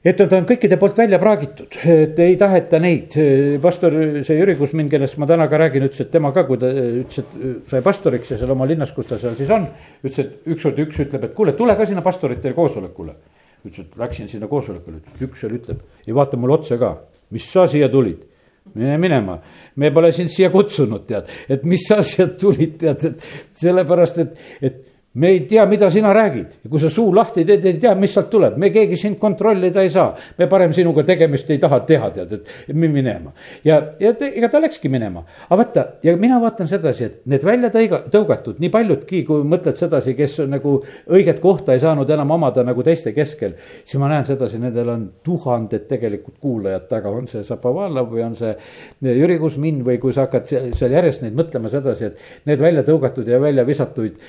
[0.00, 3.16] et nad on kõikide poolt välja praagitud, et ei taheta neid.
[3.62, 6.70] pastor, see Jüri Kusmin, kellest ma täna ka räägin, ütles, et tema ka, kui ta
[6.72, 9.68] ütles, et sai pastoriks ja seal oma linnas, kus ta seal siis on.
[10.04, 13.16] ütles, et ükskord üks ütleb, et kuule, tule ka sinna pastorite koosolekule.
[13.64, 16.94] Ütles, et läksin sinna koosolekule, üks seal ütleb, ei vaata mulle otsa ka,
[17.34, 18.26] mis sa siia tulid.
[18.74, 19.38] mine minema,
[19.76, 23.24] me pole sind siia kutsunud, tead, et mis sa sealt tulid, tead, et
[23.58, 24.76] sellepärast, et, et
[25.14, 28.12] me ei tea, mida sina räägid ja kui sa suu lahti teed, ei tea, mis
[28.14, 30.12] sealt tuleb, me keegi sind kontrollida ei saa.
[30.38, 33.32] me parem sinuga tegemist ei taha teha, tead, et minema
[33.64, 35.24] ja, ja te, ega ta läkski minema.
[35.48, 39.80] aga vaata ja mina vaatan sedasi, et need välja tõiga, tõugatud, nii paljudki, kui mõtled
[39.80, 40.76] sedasi, kes on nagu
[41.10, 43.56] õiget kohta ei saanud enam omada nagu teiste keskel.
[43.58, 48.38] siis ma näen sedasi, nendel on tuhanded tegelikult kuulajad taga, on see Zapovalov või on
[48.38, 48.54] see
[49.02, 50.46] Jüri Kusmin või kui sa hakkad
[50.78, 54.22] seal järjest neid mõtlema sedasi, et need välja tõugatud ja välja visatuid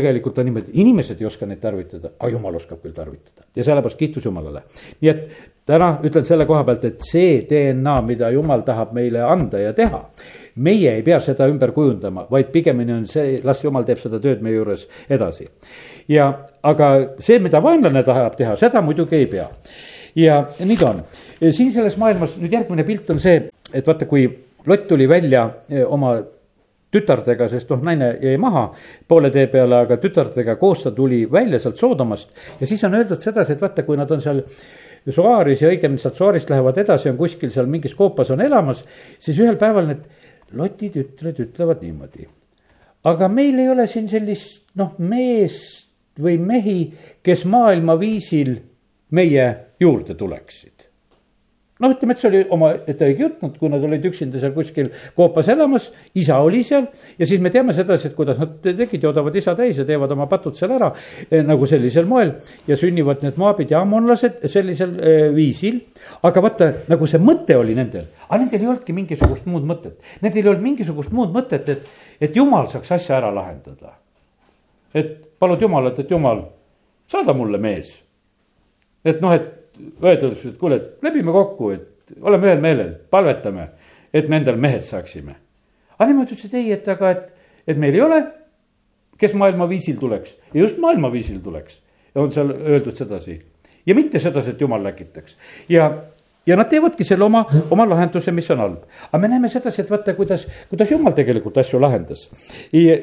[0.00, 3.98] tegelikult on niimoodi, inimesed ei oska neid tarvitada, aga jumal oskab küll tarvitada ja sellepärast
[3.98, 4.62] kiitus Jumalale.
[5.00, 5.24] nii et
[5.70, 10.02] täna ütlen selle koha pealt, et see DNA, mida Jumal tahab meile anda ja teha.
[10.56, 14.42] meie ei pea seda ümber kujundama, vaid pigemini on see, las Jumal teeb seda tööd
[14.42, 15.46] meie juures edasi.
[16.08, 16.32] ja,
[16.62, 19.48] aga see, mida vaenlane tahab teha, seda muidugi ei pea.
[20.16, 21.02] ja nii ta on,
[21.52, 24.28] siin selles maailmas nüüd järgmine pilt on see, et vaata, kui
[24.66, 26.18] Lott tuli välja eh, oma
[26.90, 28.66] tütardega, sest noh, naine jäi maha
[29.08, 32.30] poole tee peale, aga tütardega koos ta tuli välja sealt Soodomast.
[32.60, 34.42] ja siis on öeldud sedasi, et vaata, kui nad on seal
[35.08, 38.84] Soaaris ja õigemini sealt Soaarist lähevad edasi, on kuskil seal mingis koopas on elamas,
[39.18, 40.04] siis ühel päeval need
[40.58, 42.26] Loti tütred ütlevad niimoodi.
[43.04, 45.86] aga meil ei ole siin sellist noh, meest
[46.20, 46.90] või mehi,
[47.22, 48.56] kes maailmaviisil
[49.14, 49.46] meie
[49.80, 50.79] juurde tuleksid
[51.80, 54.90] noh, ütleme, et see oli omaette õige jutt, nad, kui nad olid üksinda seal kuskil
[55.16, 55.88] koopas elamas,
[56.18, 56.88] isa oli seal.
[57.18, 60.26] ja siis me teame sedasi, et kuidas nad tegid, joodavad isa täis ja teevad oma
[60.30, 60.90] patud seal ära
[61.28, 62.34] eh, nagu sellisel moel.
[62.68, 65.80] ja sünnivad need moabid ja ammonlased sellisel eh, viisil.
[66.26, 69.96] aga vaata, nagu see mõte oli nendel, aga nendel ei olnudki mingisugust muud mõtet.
[70.20, 71.88] Nendel ei olnud mingisugust muud mõtet, et,
[72.20, 73.96] et jumal saaks asja ära lahendada.
[74.94, 76.44] et palud jumalat, et jumal,
[77.08, 77.94] saada mulle mees.
[79.04, 79.59] et noh, et
[80.02, 83.68] öeldud, et kuule, et lepime kokku, et oleme ühel meelel, palvetame,
[84.12, 85.36] et me endal mehed saaksime.
[85.98, 87.26] aga nemad ütlesid ei, et aga, et,
[87.68, 88.20] et meil ei ole,
[89.20, 91.80] kes maailma viisil tuleks ja just maailma viisil tuleks.
[92.14, 93.36] on seal öeldud sedasi
[93.86, 95.36] ja mitte sedasi, et jumal läkitaks
[95.68, 95.90] ja
[96.46, 98.84] ja nad teevadki selle oma, oma lahenduse, mis on halb.
[99.10, 102.28] aga me näeme sedasi, et vaata, kuidas, kuidas jumal tegelikult asju lahendas.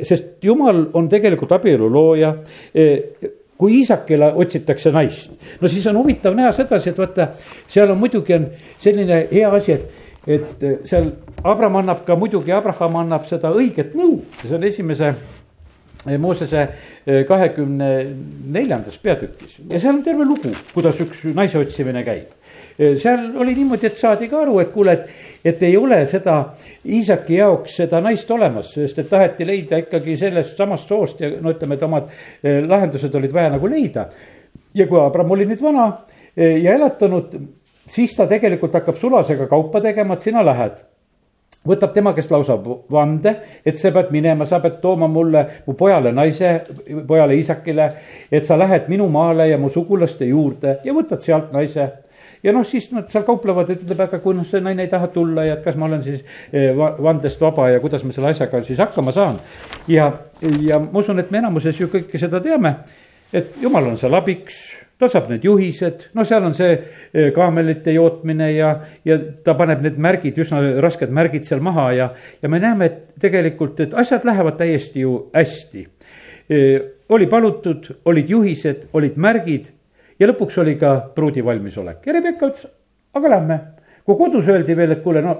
[0.03, 2.33] sest jumal on tegelikult abielu looja
[3.57, 5.31] kui Iisakile otsitakse naist.
[5.61, 7.29] no siis on huvitav näha sedasi, et vaata,
[7.67, 8.45] seal on muidugi on
[8.77, 9.89] selline hea asi, et,
[10.27, 11.11] et seal
[11.43, 17.21] Abram annab ka muidugi, Abraham annab seda õiget nõu, see on esimese eh, Moosese eh,
[17.27, 17.91] kahekümne
[18.53, 19.59] neljandas peatükis.
[19.69, 22.36] Ja seal on terve lugu, kuidas üks naise otsimine käib
[22.77, 25.07] seal oli niimoodi, et saadi ka aru, et kuule, et,
[25.45, 26.37] et ei ole seda
[26.85, 31.53] Iisaki jaoks seda naist olemas, sest et taheti leida ikkagi sellest samast soost ja no
[31.55, 32.11] ütleme, et omad
[32.43, 34.07] lahendused olid vaja nagu leida.
[34.73, 35.87] ja kui Abram oli nüüd vana
[36.35, 37.33] ja elatanud,
[37.89, 40.77] siis ta tegelikult hakkab sulasega kaupa tegema, et sina lähed
[41.67, 42.57] võtab tema käest lausa
[42.91, 43.33] vande,
[43.65, 46.61] et sa pead minema, sa pead tooma mulle, mu pojale naise,
[47.07, 47.87] pojale Iisakile,
[48.31, 51.89] et sa lähed minu maale ja mu sugulaste juurde ja võtad sealt naise
[52.43, 55.09] ja noh, siis nad seal kauplevad, et ütleb, aga kui noh, see naine ei taha
[55.13, 58.63] tulla ja et kas ma olen siis eh, vandest vaba ja kuidas ma selle asjaga
[58.67, 59.39] siis hakkama saan.
[59.87, 60.11] ja,
[60.61, 62.77] ja ma usun, et me enamuses ju kõike seda teame,
[63.33, 64.61] et jumal on seal abiks
[64.97, 68.71] ta saab need juhised, no seal on see eh, kaamelite jootmine ja,
[69.05, 72.09] ja ta paneb need märgid, üsna rasked märgid seal maha ja,
[72.41, 75.85] ja me näeme, et tegelikult, et asjad lähevad täiesti ju hästi.
[76.49, 76.77] Eh,
[77.13, 79.69] oli palutud, olid juhised, olid märgid
[80.19, 82.67] ja lõpuks oli ka pruudi valmisolek ja Rebecca ütles,
[83.13, 83.59] aga lähme.
[84.05, 85.37] kui kodus öeldi veel, et kuule, no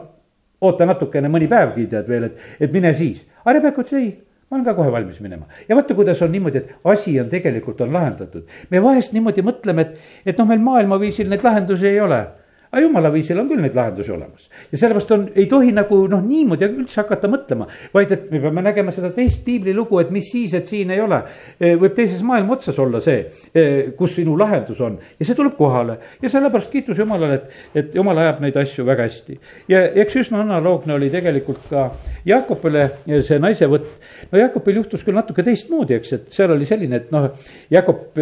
[0.62, 3.24] oota natukene, mõni päevgi tead veel, et, et mine siis.
[3.44, 4.10] aga Rebecca ütles ei,
[4.50, 5.48] ma olen ka kohe valmis minema.
[5.70, 8.48] ja vaata, kuidas on niimoodi, et asi on tegelikult on lahendatud.
[8.70, 12.26] me vahest niimoodi mõtleme, et, et noh, meil maailmaviisil neid lahendusi ei ole
[12.72, 14.50] aga jumala viisil on küll neid lahendusi olemas.
[14.72, 18.64] ja sellepärast on, ei tohi nagu noh, niimoodi üldse hakata mõtlema, vaid et me peame
[18.66, 21.22] nägema seda teist piiblilugu, et mis siis, et siin ei ole.
[21.60, 23.66] E, võib teises maailma otsas olla see, e,
[23.98, 28.20] kus sinu lahendus on ja see tuleb kohale ja sellepärast kiitus Jumalale, et, et Jumal
[28.24, 29.40] ajab neid asju väga hästi.
[29.72, 31.90] ja eks üsna analoogne oli tegelikult ka
[32.28, 33.90] Jakobile see naisevõtt.
[34.32, 37.30] no Jakobil juhtus küll natuke teistmoodi, eks, et seal oli selline, et noh,
[37.72, 38.18] Jakob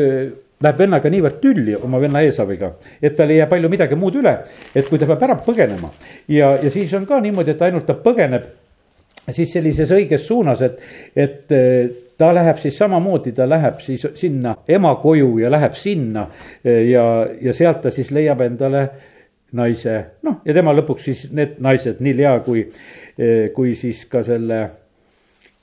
[0.64, 4.38] läheb vennaga niivõrd tülli oma venna Eesaviga, et tal ei jää palju midagi muud üle,
[4.76, 5.92] et kui ta peab ära põgenema.
[6.28, 8.48] ja, ja siis on ka niimoodi, et ainult ta põgeneb
[9.32, 10.80] siis sellises õiges suunas, et,
[11.16, 16.28] et eh, ta läheb siis samamoodi, ta läheb siis sinna ema koju ja läheb sinna
[16.64, 17.04] eh, ja,
[17.42, 18.88] ja sealt ta siis leiab endale
[19.56, 22.66] naise, noh, ja tema lõpuks siis need naised, nii Lea kui,
[23.18, 24.64] eh, kui siis ka selle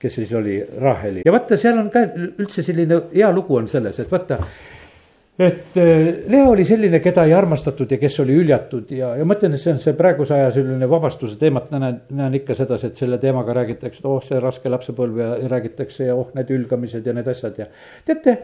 [0.03, 4.01] kes siis oli Raheli ja vaata, seal on ka üldse selline hea lugu on selles,
[4.03, 4.41] et vaata
[5.39, 9.37] et äh, Lea oli selline, keda ei armastatud ja kes oli hüljatud ja, ja ma
[9.39, 13.05] ütlen, et see on see praeguse aja selline vabastuse teemat, näen, näen ikka sedasi, et
[13.05, 17.31] selle teemaga räägitakse, oh, see raske lapsepõlv ja räägitakse ja oh, need hülgamised ja need
[17.33, 17.71] asjad ja.
[18.09, 18.37] teate,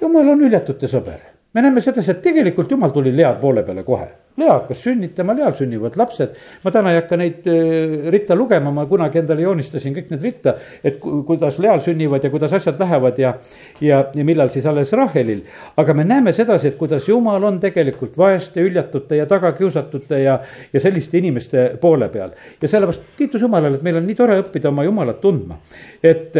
[0.00, 4.08] jumal on hüljatute sõber me näeme sedasi, et tegelikult jumal tuli Lea poole peale kohe.
[4.36, 6.34] Lea hakkas sünnitama, Leal sünnivad lapsed.
[6.64, 10.56] ma täna ei hakka neid äh, ritta lugema, ma kunagi endale joonistasin kõik need ritta,
[10.84, 13.32] et kuidas Leal sünnivad ja kuidas asjad lähevad ja,
[13.80, 15.42] ja, ja millal siis alles Rahelil.
[15.76, 20.38] aga me näeme sedasi, et kuidas jumal on tegelikult vaeste, hüljatute ja tagakiusatute ja,
[20.72, 22.36] ja selliste inimeste poole peal.
[22.62, 25.60] ja sellepärast kiitus Jumalale, et meil on nii tore õppida oma Jumalat tundma,
[26.02, 26.36] et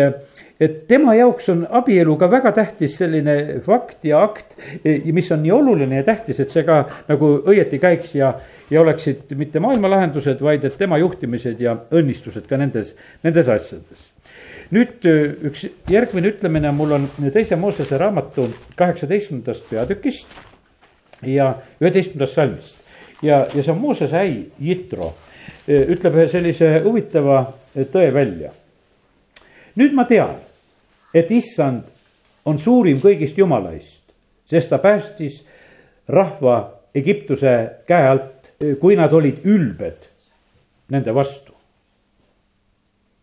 [0.61, 4.57] et tema jaoks on abielu ka väga tähtis selline fakt ja akt,
[5.13, 6.79] mis on nii oluline ja tähtis, et see ka
[7.11, 8.33] nagu õieti käiks ja,
[8.73, 12.95] ja oleksid mitte maailma lahendused, vaid et tema juhtimised ja õnnistused ka nendes,
[13.27, 14.11] nendes asjades.
[14.75, 15.05] nüüd
[15.47, 20.27] üks järgmine ütlemine mul on teise Moosese raamatu kaheksateistkümnendast peatükist
[21.23, 22.77] ja üheteistkümnendast salmist.
[23.23, 25.13] ja, ja see on Moosese äi Jitro,
[25.69, 27.43] ütleb ühe sellise huvitava
[27.93, 28.57] tõe välja
[29.77, 30.37] nüüd ma tean,
[31.15, 31.85] et issand
[32.47, 34.15] on suurim kõigist jumalaist,
[34.49, 35.43] sest ta päästis
[36.09, 36.59] rahva
[36.97, 37.57] Egiptuse
[37.89, 40.07] käe alt, kui nad olid ülbed
[40.93, 41.53] nende vastu.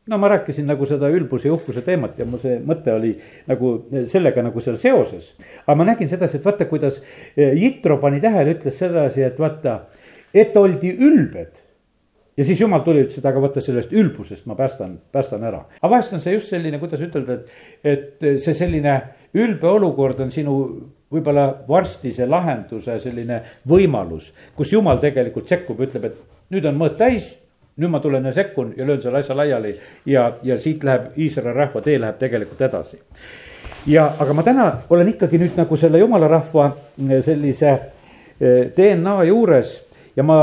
[0.08, 3.14] no ma rääkisin nagu seda ülbuse ja uhkuse teemat ja mu see mõte oli
[3.48, 3.70] nagu
[4.12, 5.32] sellega nagu seal seoses.
[5.66, 7.02] aga ma nägin sedasi, et vaata, kuidas
[7.36, 9.80] Jitro pani tähele, ütles sedasi, et vaata,
[10.34, 11.63] et oldi ülbed
[12.38, 15.66] ja siis jumal tuli, ütles, et aga vaata sellest ülbusest ma päästan, päästan ära.
[15.82, 18.98] aga vahest on see just selline, kuidas ütelda, et, et see selline
[19.34, 20.58] ülbe olukord on sinu
[21.14, 26.98] võib-olla varsti see lahenduse selline võimalus, kus jumal tegelikult sekkub, ütleb, et nüüd on mõõt
[26.98, 27.34] täis
[27.78, 29.74] nüüd ma tulen ja sekkun ja löön selle asja laiali
[30.06, 33.00] ja, ja siit läheb Iisraeli rahva tee läheb tegelikult edasi.
[33.88, 39.80] ja, aga ma täna olen ikkagi nüüd nagu selle jumala rahva sellise eh, DNA juures
[40.16, 40.38] ja ma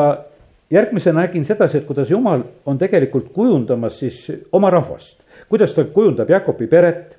[0.71, 4.21] järgmisena nägin sedasi, et kuidas jumal on tegelikult kujundamas siis
[4.53, 7.17] oma rahvast, kuidas ta kujundab Jakobi peret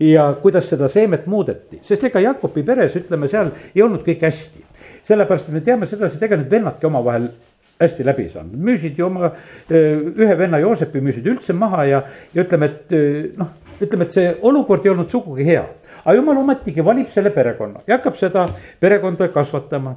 [0.00, 4.64] ja kuidas seda seemet muudeti, sest ega Jakobi peres, ütleme seal ei olnud kõik hästi.
[5.06, 7.28] sellepärast, et me teame sedasi, et ega need vennadki omavahel
[7.80, 9.30] hästi läbi saanud, müüsid ju oma
[9.70, 12.02] ühe venna Joosepi müüsid üldse maha ja,
[12.34, 12.96] ja ütleme, et
[13.36, 15.64] noh, ütleme, et see olukord ei olnud sugugi hea.
[16.04, 18.46] aga jumal ometigi valib selle perekonna ja hakkab seda
[18.80, 19.96] perekonda kasvatama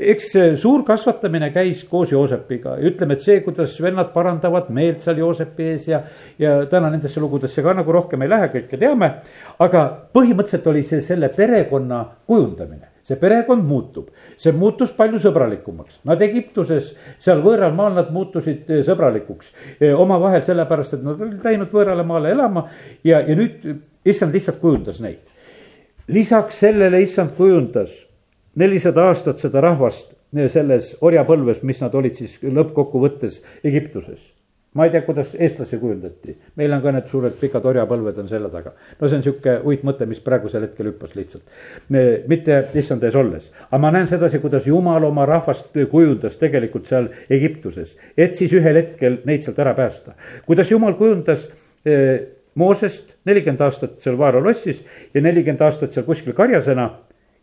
[0.00, 2.76] eks see suur kasvatamine käis koos Joosepiga.
[2.88, 6.00] Ütleme, et see, kuidas vennad parandavad meelt seal Joosepi ees ja,
[6.40, 9.10] ja täna nendesse lugudesse ka nagu rohkem ei lähe, kõike teame.
[9.60, 9.84] aga
[10.14, 12.88] põhimõtteliselt oli see selle perekonna kujundamine.
[13.10, 18.84] See perekond muutub, see muutus palju sõbralikumaks, nad Egiptuses, seal võõral maal nad muutusid eh,
[18.86, 19.50] sõbralikuks.
[19.80, 22.68] Eh, omavahel, sellepärast et nad olid läinud võõrale maale elama
[23.02, 23.66] ja, ja nüüd
[24.06, 25.26] issand lihtsalt kujundas neid.
[26.10, 27.90] lisaks sellele issand kujundas
[28.56, 30.16] nelisada aastat seda rahvast
[30.48, 34.30] selles orjapõlves, mis nad olid siis lõppkokkuvõttes Egiptuses
[34.74, 38.50] ma ei tea, kuidas eestlasi kujundati, meil on ka need suured pikad orjapõlved on selle
[38.52, 38.72] taga.
[39.00, 41.42] no see on sihuke uitmõte, mis praegusel hetkel hüppas lihtsalt,
[42.30, 43.48] mitte issand ees olles.
[43.66, 48.78] aga ma näen sedasi, kuidas jumal oma rahvast kujundas tegelikult seal Egiptuses, et siis ühel
[48.78, 50.14] hetkel neid sealt ära päästa.
[50.46, 51.48] kuidas jumal kujundas
[51.84, 54.82] eh, Moosest nelikümmend aastat seal Vaaro lossis
[55.14, 56.88] ja nelikümmend aastat seal kuskil karjasena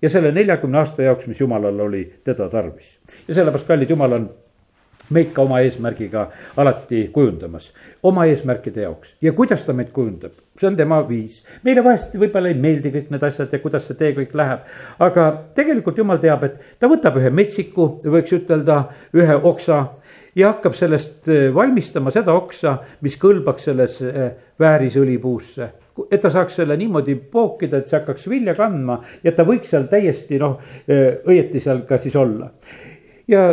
[0.01, 2.97] ja selle neljakümne aasta jaoks, mis jumalal oli teda tarvis.
[3.27, 4.29] ja sellepärast, kallid, jumal on
[5.13, 6.25] meid ka oma eesmärgiga
[6.59, 7.69] alati kujundamas,
[8.03, 9.13] oma eesmärkide jaoks.
[9.21, 11.39] Ja kuidas ta meid kujundab, see on tema viis.
[11.63, 14.67] meile vahest võib-olla ei meeldi kõik need asjad ja kuidas see tee kõik läheb,
[14.99, 18.83] aga tegelikult jumal teab, et ta võtab ühe metsiku, võiks ütelda,
[19.15, 19.79] ühe oksa
[20.35, 25.71] ja hakkab sellest eh, valmistama seda oksa, mis kõlbaks sellesse eh, väärisõlipuusse
[26.11, 29.87] et ta saaks selle niimoodi pookida, et see hakkaks vilja kandma ja ta võiks seal
[29.91, 32.51] täiesti noh, õieti seal ka siis olla.
[33.27, 33.49] ja,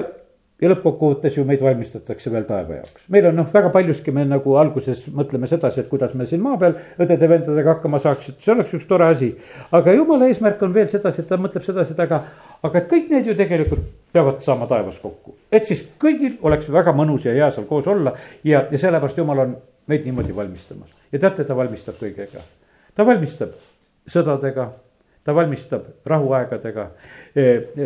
[0.62, 3.09] ja lõppkokkuvõttes ju meid valmistatakse veel taeva jaoks.
[3.12, 6.59] meil on noh, väga paljuski me nagu alguses mõtleme sedasi, et kuidas me siin maa
[6.61, 9.33] peal õdede-vendadega hakkama saaksid, see oleks üks tore asi.
[9.74, 12.22] aga jumala eesmärk on veel sedasi, et ta mõtleb sedasi, et aga,
[12.62, 15.37] aga et kõik need ju tegelikult peavad saama taevas kokku.
[15.52, 19.46] et siis kõigil oleks väga mõnus ja hea seal koos olla ja, ja sellepärast jumal
[19.46, 20.90] on meid niimoodi valmistamas.
[21.12, 22.42] ja teate, ta valmistab kõigega.
[22.94, 23.55] ta valmistab
[24.09, 24.68] sõdadega,
[25.25, 26.90] ta valmistab rahuaegadega,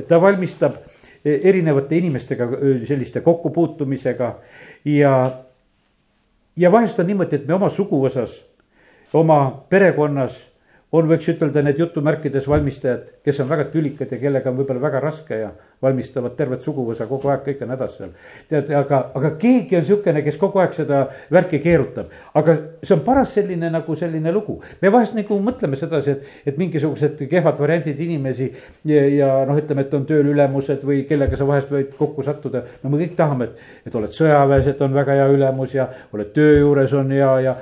[0.08, 0.78] ta valmistab
[1.24, 2.48] erinevate inimestega
[2.87, 4.34] selliste kokkupuutumisega
[4.84, 5.14] ja,
[6.56, 8.38] ja vahest on niimoodi, et me oma suguvõsas,
[9.14, 9.40] oma
[9.70, 10.38] perekonnas
[10.92, 15.03] on, võiks ütelda, need jutumärkides valmistajad, kes on väga tülikad ja kellega on võib-olla väga
[15.05, 15.53] raske ja
[15.83, 18.11] valmistavad tervet suguvõsa kogu aeg, kõik on hädas seal.
[18.51, 21.05] tead, aga, aga keegi on niisugune, kes kogu aeg seda
[21.35, 22.11] värki keerutab.
[22.35, 24.59] aga see on paras selline nagu selline lugu.
[24.83, 28.51] me vahest nagu mõtleme sedasi, et, et mingisugused kehvad variandid inimesi
[28.85, 32.64] ja, ja noh, ütleme, et on tööl ülemused või kellega sa vahest võid kokku sattuda.
[32.83, 36.35] no me kõik tahame, et, et oled sõjaväes, et on väga hea ülemus ja oled
[36.35, 37.55] töö juures on hea ja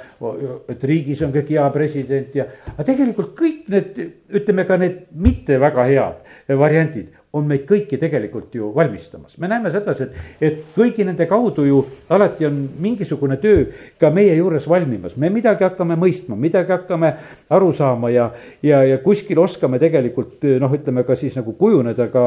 [0.72, 2.48] et riigis on kõik hea president ja.
[2.72, 4.02] aga tegelikult kõik need,
[4.40, 9.36] ütleme ka need mitte väga head variandid on meid kõiki tegelikult ju valmistamas.
[9.38, 11.82] me näeme sedasi, et, et kõigi nende kaudu ju
[12.12, 13.66] alati on mingisugune töö
[14.00, 15.16] ka meie juures valmimas.
[15.16, 17.12] me midagi hakkame mõistma, midagi hakkame
[17.50, 18.30] aru saama ja,
[18.62, 22.26] ja, ja kuskil oskame tegelikult noh, ütleme ka siis nagu kujuneda ka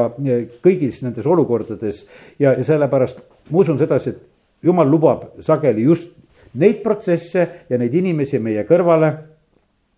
[0.62, 2.04] kõigis nendes olukordades.
[2.38, 6.14] ja, ja sellepärast ma usun sedasi, et jumal lubab sageli just
[6.54, 9.39] neid protsesse ja neid inimesi meie kõrvale Eh,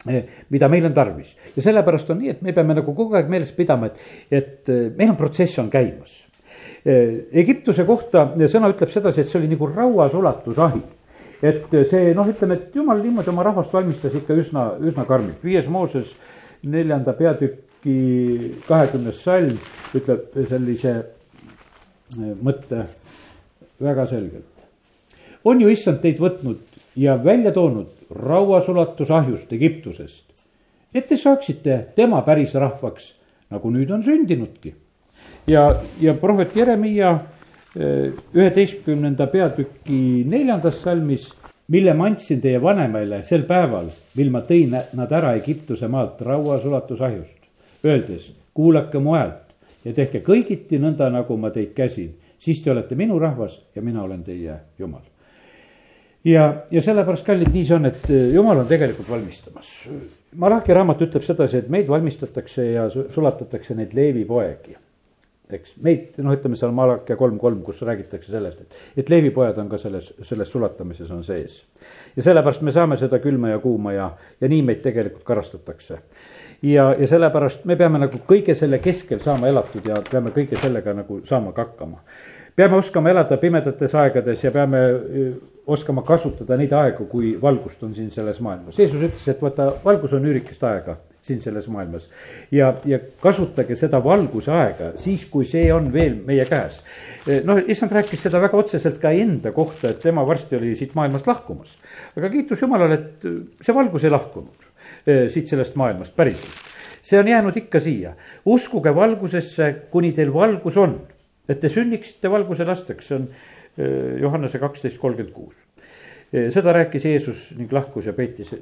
[0.04, 3.52] mida meil on tarvis ja sellepärast on nii, et me peame nagu kogu aeg meeles
[3.56, 4.00] pidama, et,
[4.30, 6.14] et eh, meil on protsess on käimas.
[6.84, 10.82] Eh, Egiptuse kohta sõna ütleb sedasi, et see oli nagu rauasulatusahi.
[11.42, 15.66] et see noh, ütleme, et jumal niimoodi oma rahvast valmistas ikka üsna, üsna karmilt, viies
[15.66, 16.12] Mooses
[16.62, 19.56] neljanda peatüki kahekümnes salm
[19.98, 20.94] ütleb sellise
[22.42, 22.86] mõtte
[23.82, 24.46] väga selgelt.
[25.44, 30.24] on ju issand teid võtnud ja välja toonud rauasulatusahjust Egiptusest,
[30.94, 33.12] et te saaksite tema päris rahvaks,
[33.50, 34.74] nagu nüüd on sündinudki.
[35.46, 37.20] ja, ja prohvet Jeremiah
[37.76, 41.30] eh, üheteistkümnenda peatüki neljandas salmis,
[41.68, 47.48] mille ma andsin teie vanemale sel päeval, mil ma tõin nad ära Egiptuse maalt rauasulatusahjust,
[47.84, 52.94] öeldes, kuulake mu häält ja tehke kõigiti nõnda, nagu ma teid käsin, siis te olete
[52.94, 55.11] minu rahvas ja mina olen teie jumal
[56.24, 59.72] ja, ja sellepärast, kallid, nii see on, et äh, jumal on tegelikult valmistamas.
[60.42, 64.78] Malachi raamat ütleb sedasi, et meid valmistatakse ja sulatatakse neid leevipoegi.
[65.52, 69.68] eks meid, noh, ütleme seal Malachi kolm kolm, kus räägitakse sellest, et, et leevipojad on
[69.68, 71.58] ka selles, selles sulatamises on sees.
[72.16, 74.06] ja sellepärast me saame seda külma ja kuuma ja,
[74.40, 75.98] ja nii meid tegelikult karastatakse
[76.62, 80.94] ja, ja sellepärast me peame nagu kõige selle keskel saama elatud ja peame kõige sellega
[80.94, 82.00] nagu saama ka hakkama.
[82.56, 84.80] peame oskama elada pimedates aegades ja peame
[85.66, 88.78] oskama kasutada neid aegu, kui valgust on siin selles maailmas.
[88.78, 92.08] Jeesus ütles, et vaata, valgus on üürikest aega siin selles maailmas.
[92.50, 96.80] ja, ja kasutage seda valguse aega siis, kui see on veel meie käes.
[97.46, 101.30] noh, issand rääkis seda väga otseselt ka enda kohta, et tema varsti oli siit maailmast
[101.30, 101.76] lahkumas.
[102.16, 103.26] aga kiitus Jumalale, et
[103.62, 104.68] see valgus ei lahkunud
[105.06, 106.58] eh, siit sellest maailmast päriselt.
[107.02, 108.16] see on jäänud ikka siia.
[108.44, 110.98] uskuge valgusesse, kuni teil valgus on,
[111.48, 113.28] et te sünniksite valguse lasteks, see on
[114.20, 115.54] Johannese kaksteist kolmkümmend kuus.
[116.32, 118.52] Seda rääkis Jeesus ning lahkus ja peitis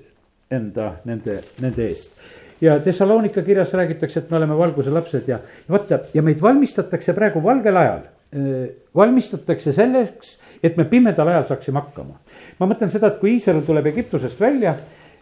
[0.50, 2.10] enda nende, nende eest.
[2.60, 7.14] ja Thessalonika kirjas räägitakse, et me oleme valguse lapsed ja, ja vaata ja meid valmistatakse
[7.16, 8.00] praegu valgel ajal.
[8.94, 12.18] Valmistatakse selleks, et me pimedal ajal saaksime hakkama.
[12.58, 14.76] ma mõtlen seda, et kui Iisrael tuleb Egiptusest välja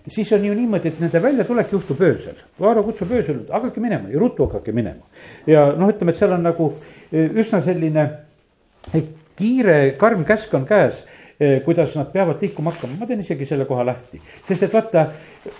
[0.08, 2.36] siis on ju niimoodi, et nende väljatulek juhtub öösel.
[2.60, 5.04] Vaaro kutsub öösel, hakake minema ja ruttu hakake minema.
[5.46, 6.72] ja noh, ütleme, et seal on nagu
[7.12, 8.08] üsna selline
[9.38, 11.04] kiire karm käsk on käes
[11.38, 14.20] eh, kuidas nad peavad liikuma hakkama, ma teen isegi selle koha lahti.
[14.48, 15.04] sest et vaata,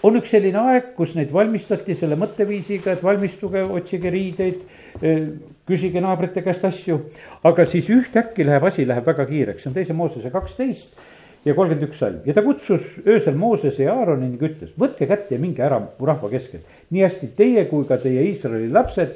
[0.07, 4.64] on üks selline aeg, kus neid valmistati selle mõtteviisiga, et valmistuge, otsige riideid,
[5.03, 5.29] eh,
[5.68, 6.99] küsige naabrite käest asju.
[7.45, 11.07] aga siis ühtäkki läheb asi, läheb väga kiireks, see on teise Moosese kaksteist
[11.45, 15.37] ja kolmkümmend üks salm ja ta kutsus öösel Moosese ja Aaroni ning ütles, võtke kätte
[15.37, 16.66] ja minge ära rahva keskelt.
[16.91, 19.14] nii hästi teie kui ka teie Iisraeli lapsed,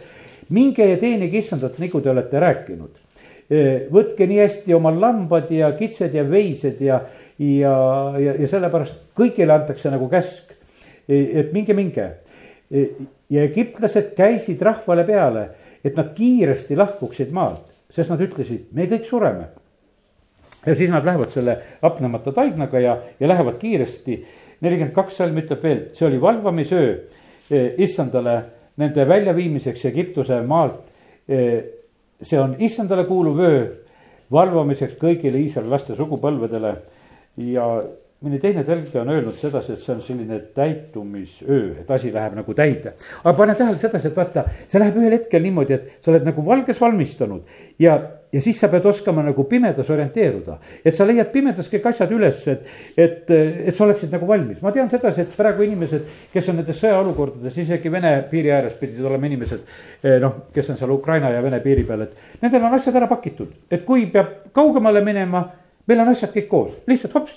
[0.54, 3.02] minge ja teenige issandat, nagu te olete rääkinud
[3.92, 7.00] võtke nii hästi oma lambad ja kitsed ja veised ja,
[7.38, 7.74] ja,
[8.18, 10.54] ja, ja sellepärast kõigile antakse nagu käsk,
[11.08, 12.06] et minge, minge.
[12.72, 15.48] ja egiptlased käisid rahvale peale,
[15.84, 19.50] et nad kiiresti lahkuksid maalt, sest nad ütlesid, me kõik sureme.
[20.66, 24.24] ja siis nad lähevad selle hapnemata taignaga ja, ja lähevad kiiresti.
[24.60, 26.94] nelikümmend kaks salm ütleb veel, see oli valvamisöö
[27.76, 28.42] issandale
[28.78, 30.86] nende väljaviimiseks Egiptuse maalt
[32.22, 33.62] see on issandale kuuluv öö
[34.32, 36.72] valvamiseks kõigile Iisraeli laste sugupõlvedele
[37.48, 37.66] ja
[38.22, 42.54] mõni teine tõlge on öelnud sedasi, et see on selline täitumisöö, et asi läheb nagu
[42.56, 42.94] täide.
[43.22, 46.44] aga pane tähele sedasi, et vaata, see läheb ühel hetkel niimoodi, et sa oled nagu
[46.46, 47.42] valges valmistunud
[47.82, 47.98] ja,
[48.32, 50.58] ja siis sa pead oskama nagu pimedas orienteeruda.
[50.84, 52.64] et sa leiad pimedas kõik asjad üles, et,
[52.96, 54.62] et, et sa oleksid nagu valmis.
[54.62, 59.04] ma tean sedasi, et praegu inimesed, kes on nendes sõjaolukordades, isegi Vene piiri ääres pidid
[59.04, 59.64] olema inimesed.
[60.02, 63.10] Eh, noh, kes on seal Ukraina ja Vene piiri peal, et nendel on asjad ära
[63.10, 65.44] pakitud, et kui peab kaugemale minema,
[65.86, 67.36] meil on asjad kõik koos, lihtsalt hops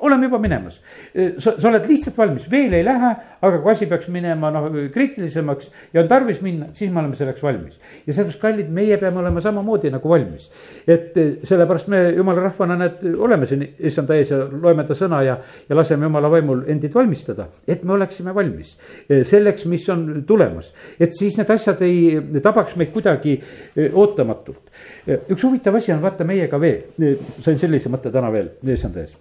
[0.00, 0.80] oleme juba minemas.
[1.38, 3.12] sa, sa oled lihtsalt valmis, veel ei lähe,
[3.42, 7.42] aga kui asi peaks minema noh, kriitilisemaks ja on tarvis minna, siis me oleme selleks
[7.42, 7.78] valmis.
[8.06, 10.48] ja sellepärast, kallid, meie peame olema samamoodi nagu valmis.
[10.86, 15.22] et eh, sellepärast me jumala rahvana, näed, oleme siin issanda ees ja loeme ta sõna
[15.26, 18.76] ja, ja laseme jumala vaimul endid valmistada, et me oleksime valmis
[19.08, 20.72] selleks, mis on tulemas.
[21.00, 24.70] et siis need asjad ei tabaks meid kuidagi eh, ootamatult.
[25.08, 29.16] üks huvitav asi on vaata meiega veel, sain sellise mõtte täna veel issanda ees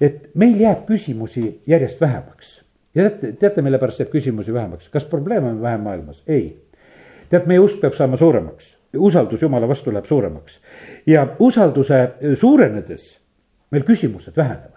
[0.00, 2.60] et meil jääb küsimusi järjest vähemaks.
[2.94, 6.22] ja teate, teate, mille pärast jääb küsimusi vähemaks, kas probleeme on vähem maailmas?
[6.26, 6.62] ei.
[7.30, 10.60] tead, meie usk peab saama suuremaks, usaldus jumala vastu läheb suuremaks.
[11.06, 12.08] Ja usalduse
[12.40, 13.18] suurenedes
[13.70, 14.70] meil küsimused vähenevad.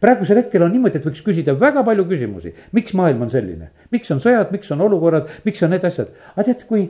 [0.00, 4.10] Praegusel hetkel on niimoodi, et võiks küsida väga palju küsimusi, miks maailm on selline, miks
[4.14, 6.84] on sõjad, miks on olukorrad, miks on need asjad, aga tead, kui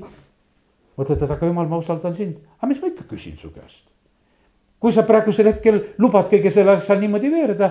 [1.00, 3.86] mõtled, et aga jumal, ma usaldan sind, aga mis ma ikka küsin su käest
[4.80, 7.70] kui sa praegusel hetkel lubad kõige selle asja niimoodi veereda,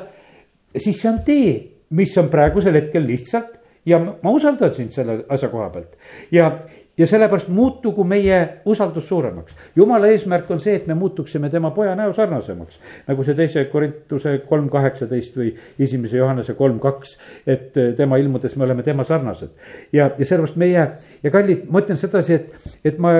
[0.75, 1.53] siis see on tee,
[1.97, 3.57] mis on praegusel hetkel lihtsalt
[3.89, 5.95] ja ma usaldan sind selle asja koha pealt.
[6.31, 6.51] ja,
[6.99, 9.55] ja sellepärast muutugu meie usaldus suuremaks.
[9.75, 12.79] jumala eesmärk on see, et me muutuksime tema poja näo sarnasemaks.
[13.07, 18.55] nagu see teise Korintuse kolm kaheksateist või esimese Johannese kolm kaks, et eh, tema ilmudes
[18.55, 19.49] me oleme tema sarnased.
[19.93, 20.87] ja, ja sellepärast meie
[21.23, 23.15] ja kallid, ma ütlen sedasi, et, et ma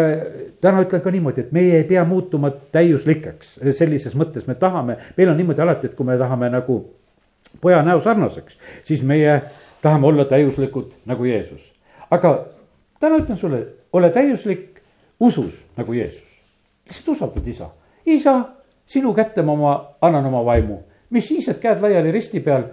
[0.61, 5.31] täna ütlen ka niimoodi, et meie ei pea muutuma täiuslikeks sellises mõttes, me tahame, meil
[5.31, 6.81] on niimoodi alati, et kui me tahame nagu
[7.61, 9.41] poja näo sarnaseks, siis meie
[9.81, 11.71] tahame olla täiuslikud nagu Jeesus.
[12.11, 12.58] aga
[12.99, 13.61] täna ütlen sulle,
[13.93, 14.81] ole täiuslik
[15.19, 16.27] usus nagu Jeesus.
[16.87, 17.69] lihtsalt usaldad isa,
[18.05, 18.35] isa,
[18.85, 20.79] sinu kätte ma oma, annan oma vaimu,
[21.09, 22.63] mis siis, et käed laiali risti peal.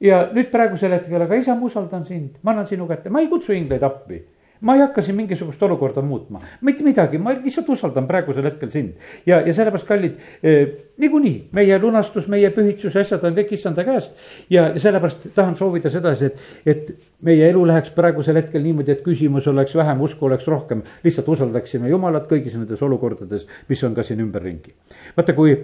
[0.00, 3.28] ja nüüd praegusel hetkel, aga isa, ma usaldan sind, ma annan sinu kätte, ma ei
[3.28, 4.20] kutsu ingleid appi
[4.64, 8.94] ma ei hakka siin mingisugust olukorda muutma, mitte midagi, ma lihtsalt usaldan praegusel hetkel sind.
[9.26, 14.14] ja, ja sellepärast, kallid eh,, niikuinii meie lunastus, meie pühitsuse asjad on kõik issanda käest.
[14.50, 16.94] ja sellepärast tahan soovida sedasi, et, et
[17.28, 20.82] meie elu läheks praegusel hetkel niimoodi, et küsimus oleks vähem, usku oleks rohkem.
[21.04, 24.72] lihtsalt usaldaksime Jumalat kõigis nendes olukordades, mis on ka siin ümberringi.
[25.16, 25.58] vaata, kui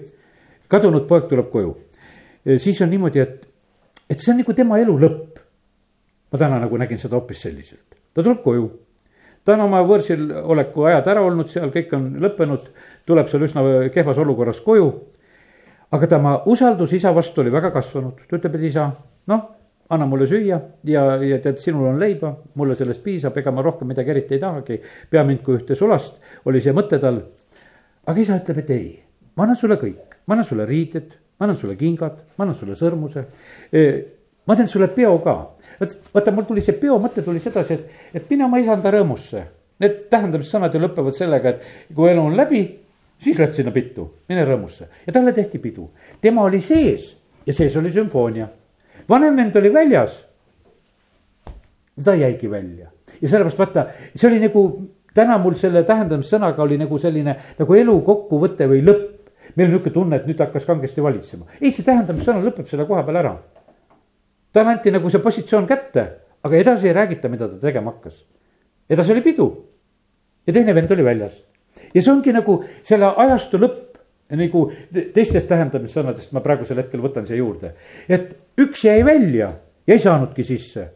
[0.69, 1.73] kadunud poeg tuleb koju,
[2.45, 3.49] eh, siis on niimoodi, et,
[4.11, 5.41] et see on nagu tema elu lõpp.
[6.31, 8.69] ma täna nagu nägin seda hoopis selliselt, ta tuleb koju
[9.45, 12.67] ta on oma võõrsil oleku ajad ära olnud, seal kõik on lõppenud,
[13.09, 13.65] tuleb seal üsna
[13.95, 14.91] kehvas olukorras koju.
[15.91, 18.91] aga tema usaldus isa vastu oli väga kasvanud, ta ütleb, et isa,
[19.27, 19.49] noh,
[19.91, 23.91] anna mulle süüa ja, ja tead, sinul on leiba, mulle sellest piisab, ega ma rohkem
[23.91, 24.81] midagi eriti ei tahagi.
[25.11, 27.19] pea mind kui ühte sulast, oli see mõte tal.
[28.07, 28.87] aga isa ütleb, et ei,
[29.35, 32.79] ma annan sulle kõik, ma annan sulle riided, ma annan sulle kingad, ma annan sulle
[32.79, 33.27] sõrmuse.
[34.47, 35.37] Ma teen sulle peo ka
[36.15, 39.45] vaata, mul tuli see peo mõte tuli sedasi, et, et mine oma isanda rõõmusse.
[39.81, 42.61] Need tähendamissõnad ju lõpevad sellega, et kui elu on läbi,
[43.25, 45.89] siis lähed sinna pittu, mine rõõmusse ja talle tehti pidu.
[46.21, 47.15] tema oli sees
[47.47, 48.49] ja sees oli sümfoonia.
[49.09, 50.27] vanem vend oli väljas.
[52.05, 56.99] ta jäigi välja ja sellepärast vaata, see oli nagu täna mul selle tähendamissõnaga oli nagu
[56.99, 59.17] selline nagu elu kokkuvõte või lõpp.
[59.57, 61.47] meil on niisugune tunne, et nüüd hakkas kangesti valitsema.
[61.61, 63.39] ei, see tähendamissõna lõpeb selle koha peal ära
[64.53, 66.07] talle anti nagu see positsioon kätte,
[66.43, 68.25] aga edasi ei räägita, mida ta tegema hakkas.
[68.91, 69.49] edasi oli pidu
[70.47, 71.43] ja teine vend oli väljas.
[71.95, 73.99] ja see ongi nagu selle ajastu lõpp,
[74.37, 74.65] nagu
[75.15, 77.75] teistest tähendamissõnadest ma praegusel hetkel võtan siia juurde.
[78.09, 79.53] et üks jäi välja
[79.87, 80.89] ja ei saanudki sisse.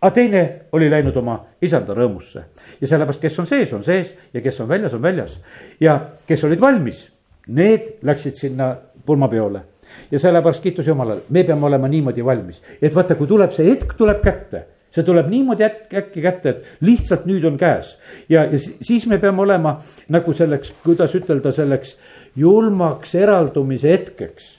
[0.00, 0.42] aga teine
[0.72, 2.44] oli läinud oma isanda rõõmusse
[2.80, 5.40] ja sellepärast, kes on sees, on sees ja kes on väljas, on väljas.
[5.80, 7.08] ja kes olid valmis,
[7.48, 9.64] need läksid sinna pulmapeole
[10.10, 13.94] ja sellepärast kiitus Jumalale, me peame olema niimoodi valmis, et vaata, kui tuleb see hetk
[13.98, 17.96] tuleb kätte see tuleb niimoodi äkki, äkki kätte, et lihtsalt nüüd on käes.
[18.28, 19.78] ja, ja siis me peame olema
[20.08, 21.96] nagu selleks, kuidas ütelda, selleks
[22.36, 24.54] julmaks eraldumise hetkeks.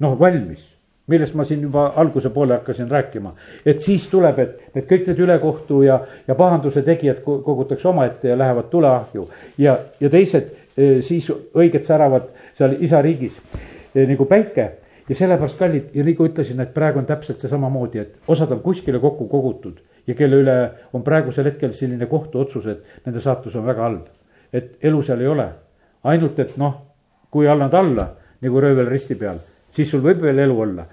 [0.00, 0.64] noh, valmis,
[1.06, 3.34] millest ma siin juba alguse poole hakkasin rääkima.
[3.66, 8.38] et siis tuleb, et need kõik need ülekohtu ja, ja pahanduse tegijad kogutakse omaette ja
[8.38, 9.28] lähevad tuleahju.
[9.58, 13.40] ja, ja teised eh, siis õiged säravad seal isa riigis
[14.04, 14.70] nagu päike.
[15.08, 18.60] Ja sellepärast kallid ja nagu ütlesin, et praegu on täpselt see samamoodi, et osad on
[18.64, 20.56] kuskile kokku kogutud ja kelle üle
[20.92, 24.06] on praegusel hetkel selline kohtuotsus, et nende saatus on väga halb.
[24.52, 25.46] et elu seal ei ole,
[26.04, 26.74] ainult et noh,
[27.30, 28.08] kui annad alla
[28.42, 29.38] nagu röövel risti peal,
[29.72, 30.86] siis sul võib veel elu olla.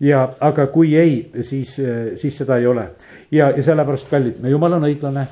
[0.00, 1.76] Ja, aga kui ei, siis,
[2.20, 2.88] siis seda ei ole.
[3.30, 5.26] ja, ja sellepärast, kallid, me jumal on õiglane,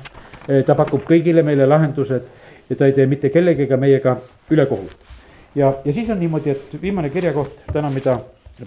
[0.65, 2.31] ta pakub kõigile meile lahendused
[2.69, 4.17] ja ta ei tee mitte kellegagi meiega
[4.51, 5.14] ülekohut
[5.55, 8.19] ja, ja siis on niimoodi, et viimane kirjakoht täna, mida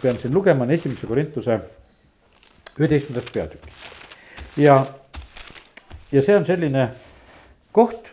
[0.02, 1.60] pean siin lugema, on esimese Korintuse
[2.78, 3.76] üheteistkümnendast peatükist.
[4.56, 4.86] ja,
[6.12, 6.88] ja see on selline
[7.72, 8.10] koht,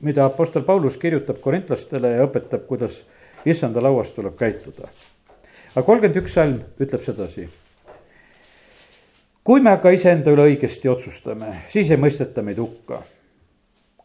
[0.00, 3.00] mida Apostel Paulus kirjutab korintlastele ja õpetab, kuidas
[3.44, 4.88] issanda lauas tuleb käituda.
[5.74, 7.48] aga kolmkümmend üks salm ütleb sedasi.
[9.44, 13.02] kui me aga iseenda üle õigesti otsustame, siis ei mõisteta meid hukka.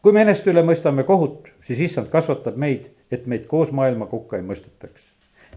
[0.06, 4.38] Kui me eneste üle mõistame kohut, siis issand kasvatab meid, et meid koos maailmaga hukka
[4.38, 5.00] ei mõistetaks.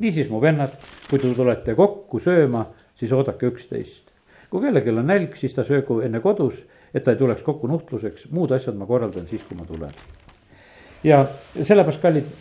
[0.01, 0.73] niisiis, mu vennad,
[1.09, 2.63] kui te tulete kokku sööma,
[2.97, 4.09] siis oodake üksteist.
[4.49, 6.55] kui kellelgi on nälg, siis ta söögu enne kodus,
[6.93, 9.93] et ta ei tuleks kokku nuhtluseks, muud asjad ma korraldan siis, kui ma tulen.
[11.03, 12.33] ja sellepärast, kallid,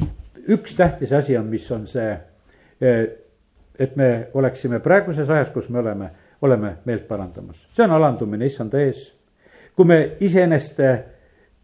[0.49, 2.17] üks tähtis asi on, mis on see
[3.79, 7.69] et me oleksime praeguses ajas, kus me oleme, oleme meelt parandamas.
[7.77, 9.13] see on alandumine issanda ees.
[9.77, 11.18] kui me iseeneste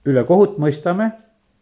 [0.07, 1.11] üle kohut mõistame,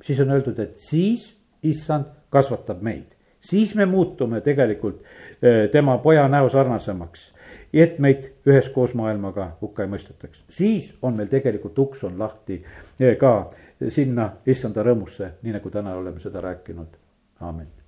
[0.02, 1.32] siis on öeldud, et siis
[1.62, 3.18] issand kasvatab meid.
[3.42, 5.00] siis me muutume tegelikult
[5.42, 7.32] eh, tema poja näo sarnasemaks.
[7.72, 10.44] et meid üheskoos maailmaga hukka ei mõistetaks.
[10.48, 12.64] siis on meil tegelikult uks on lahti
[13.00, 13.50] eh, ka
[13.88, 16.98] sinna issanda rõõmusse, nii nagu täna oleme seda rääkinud.
[17.40, 17.81] aamen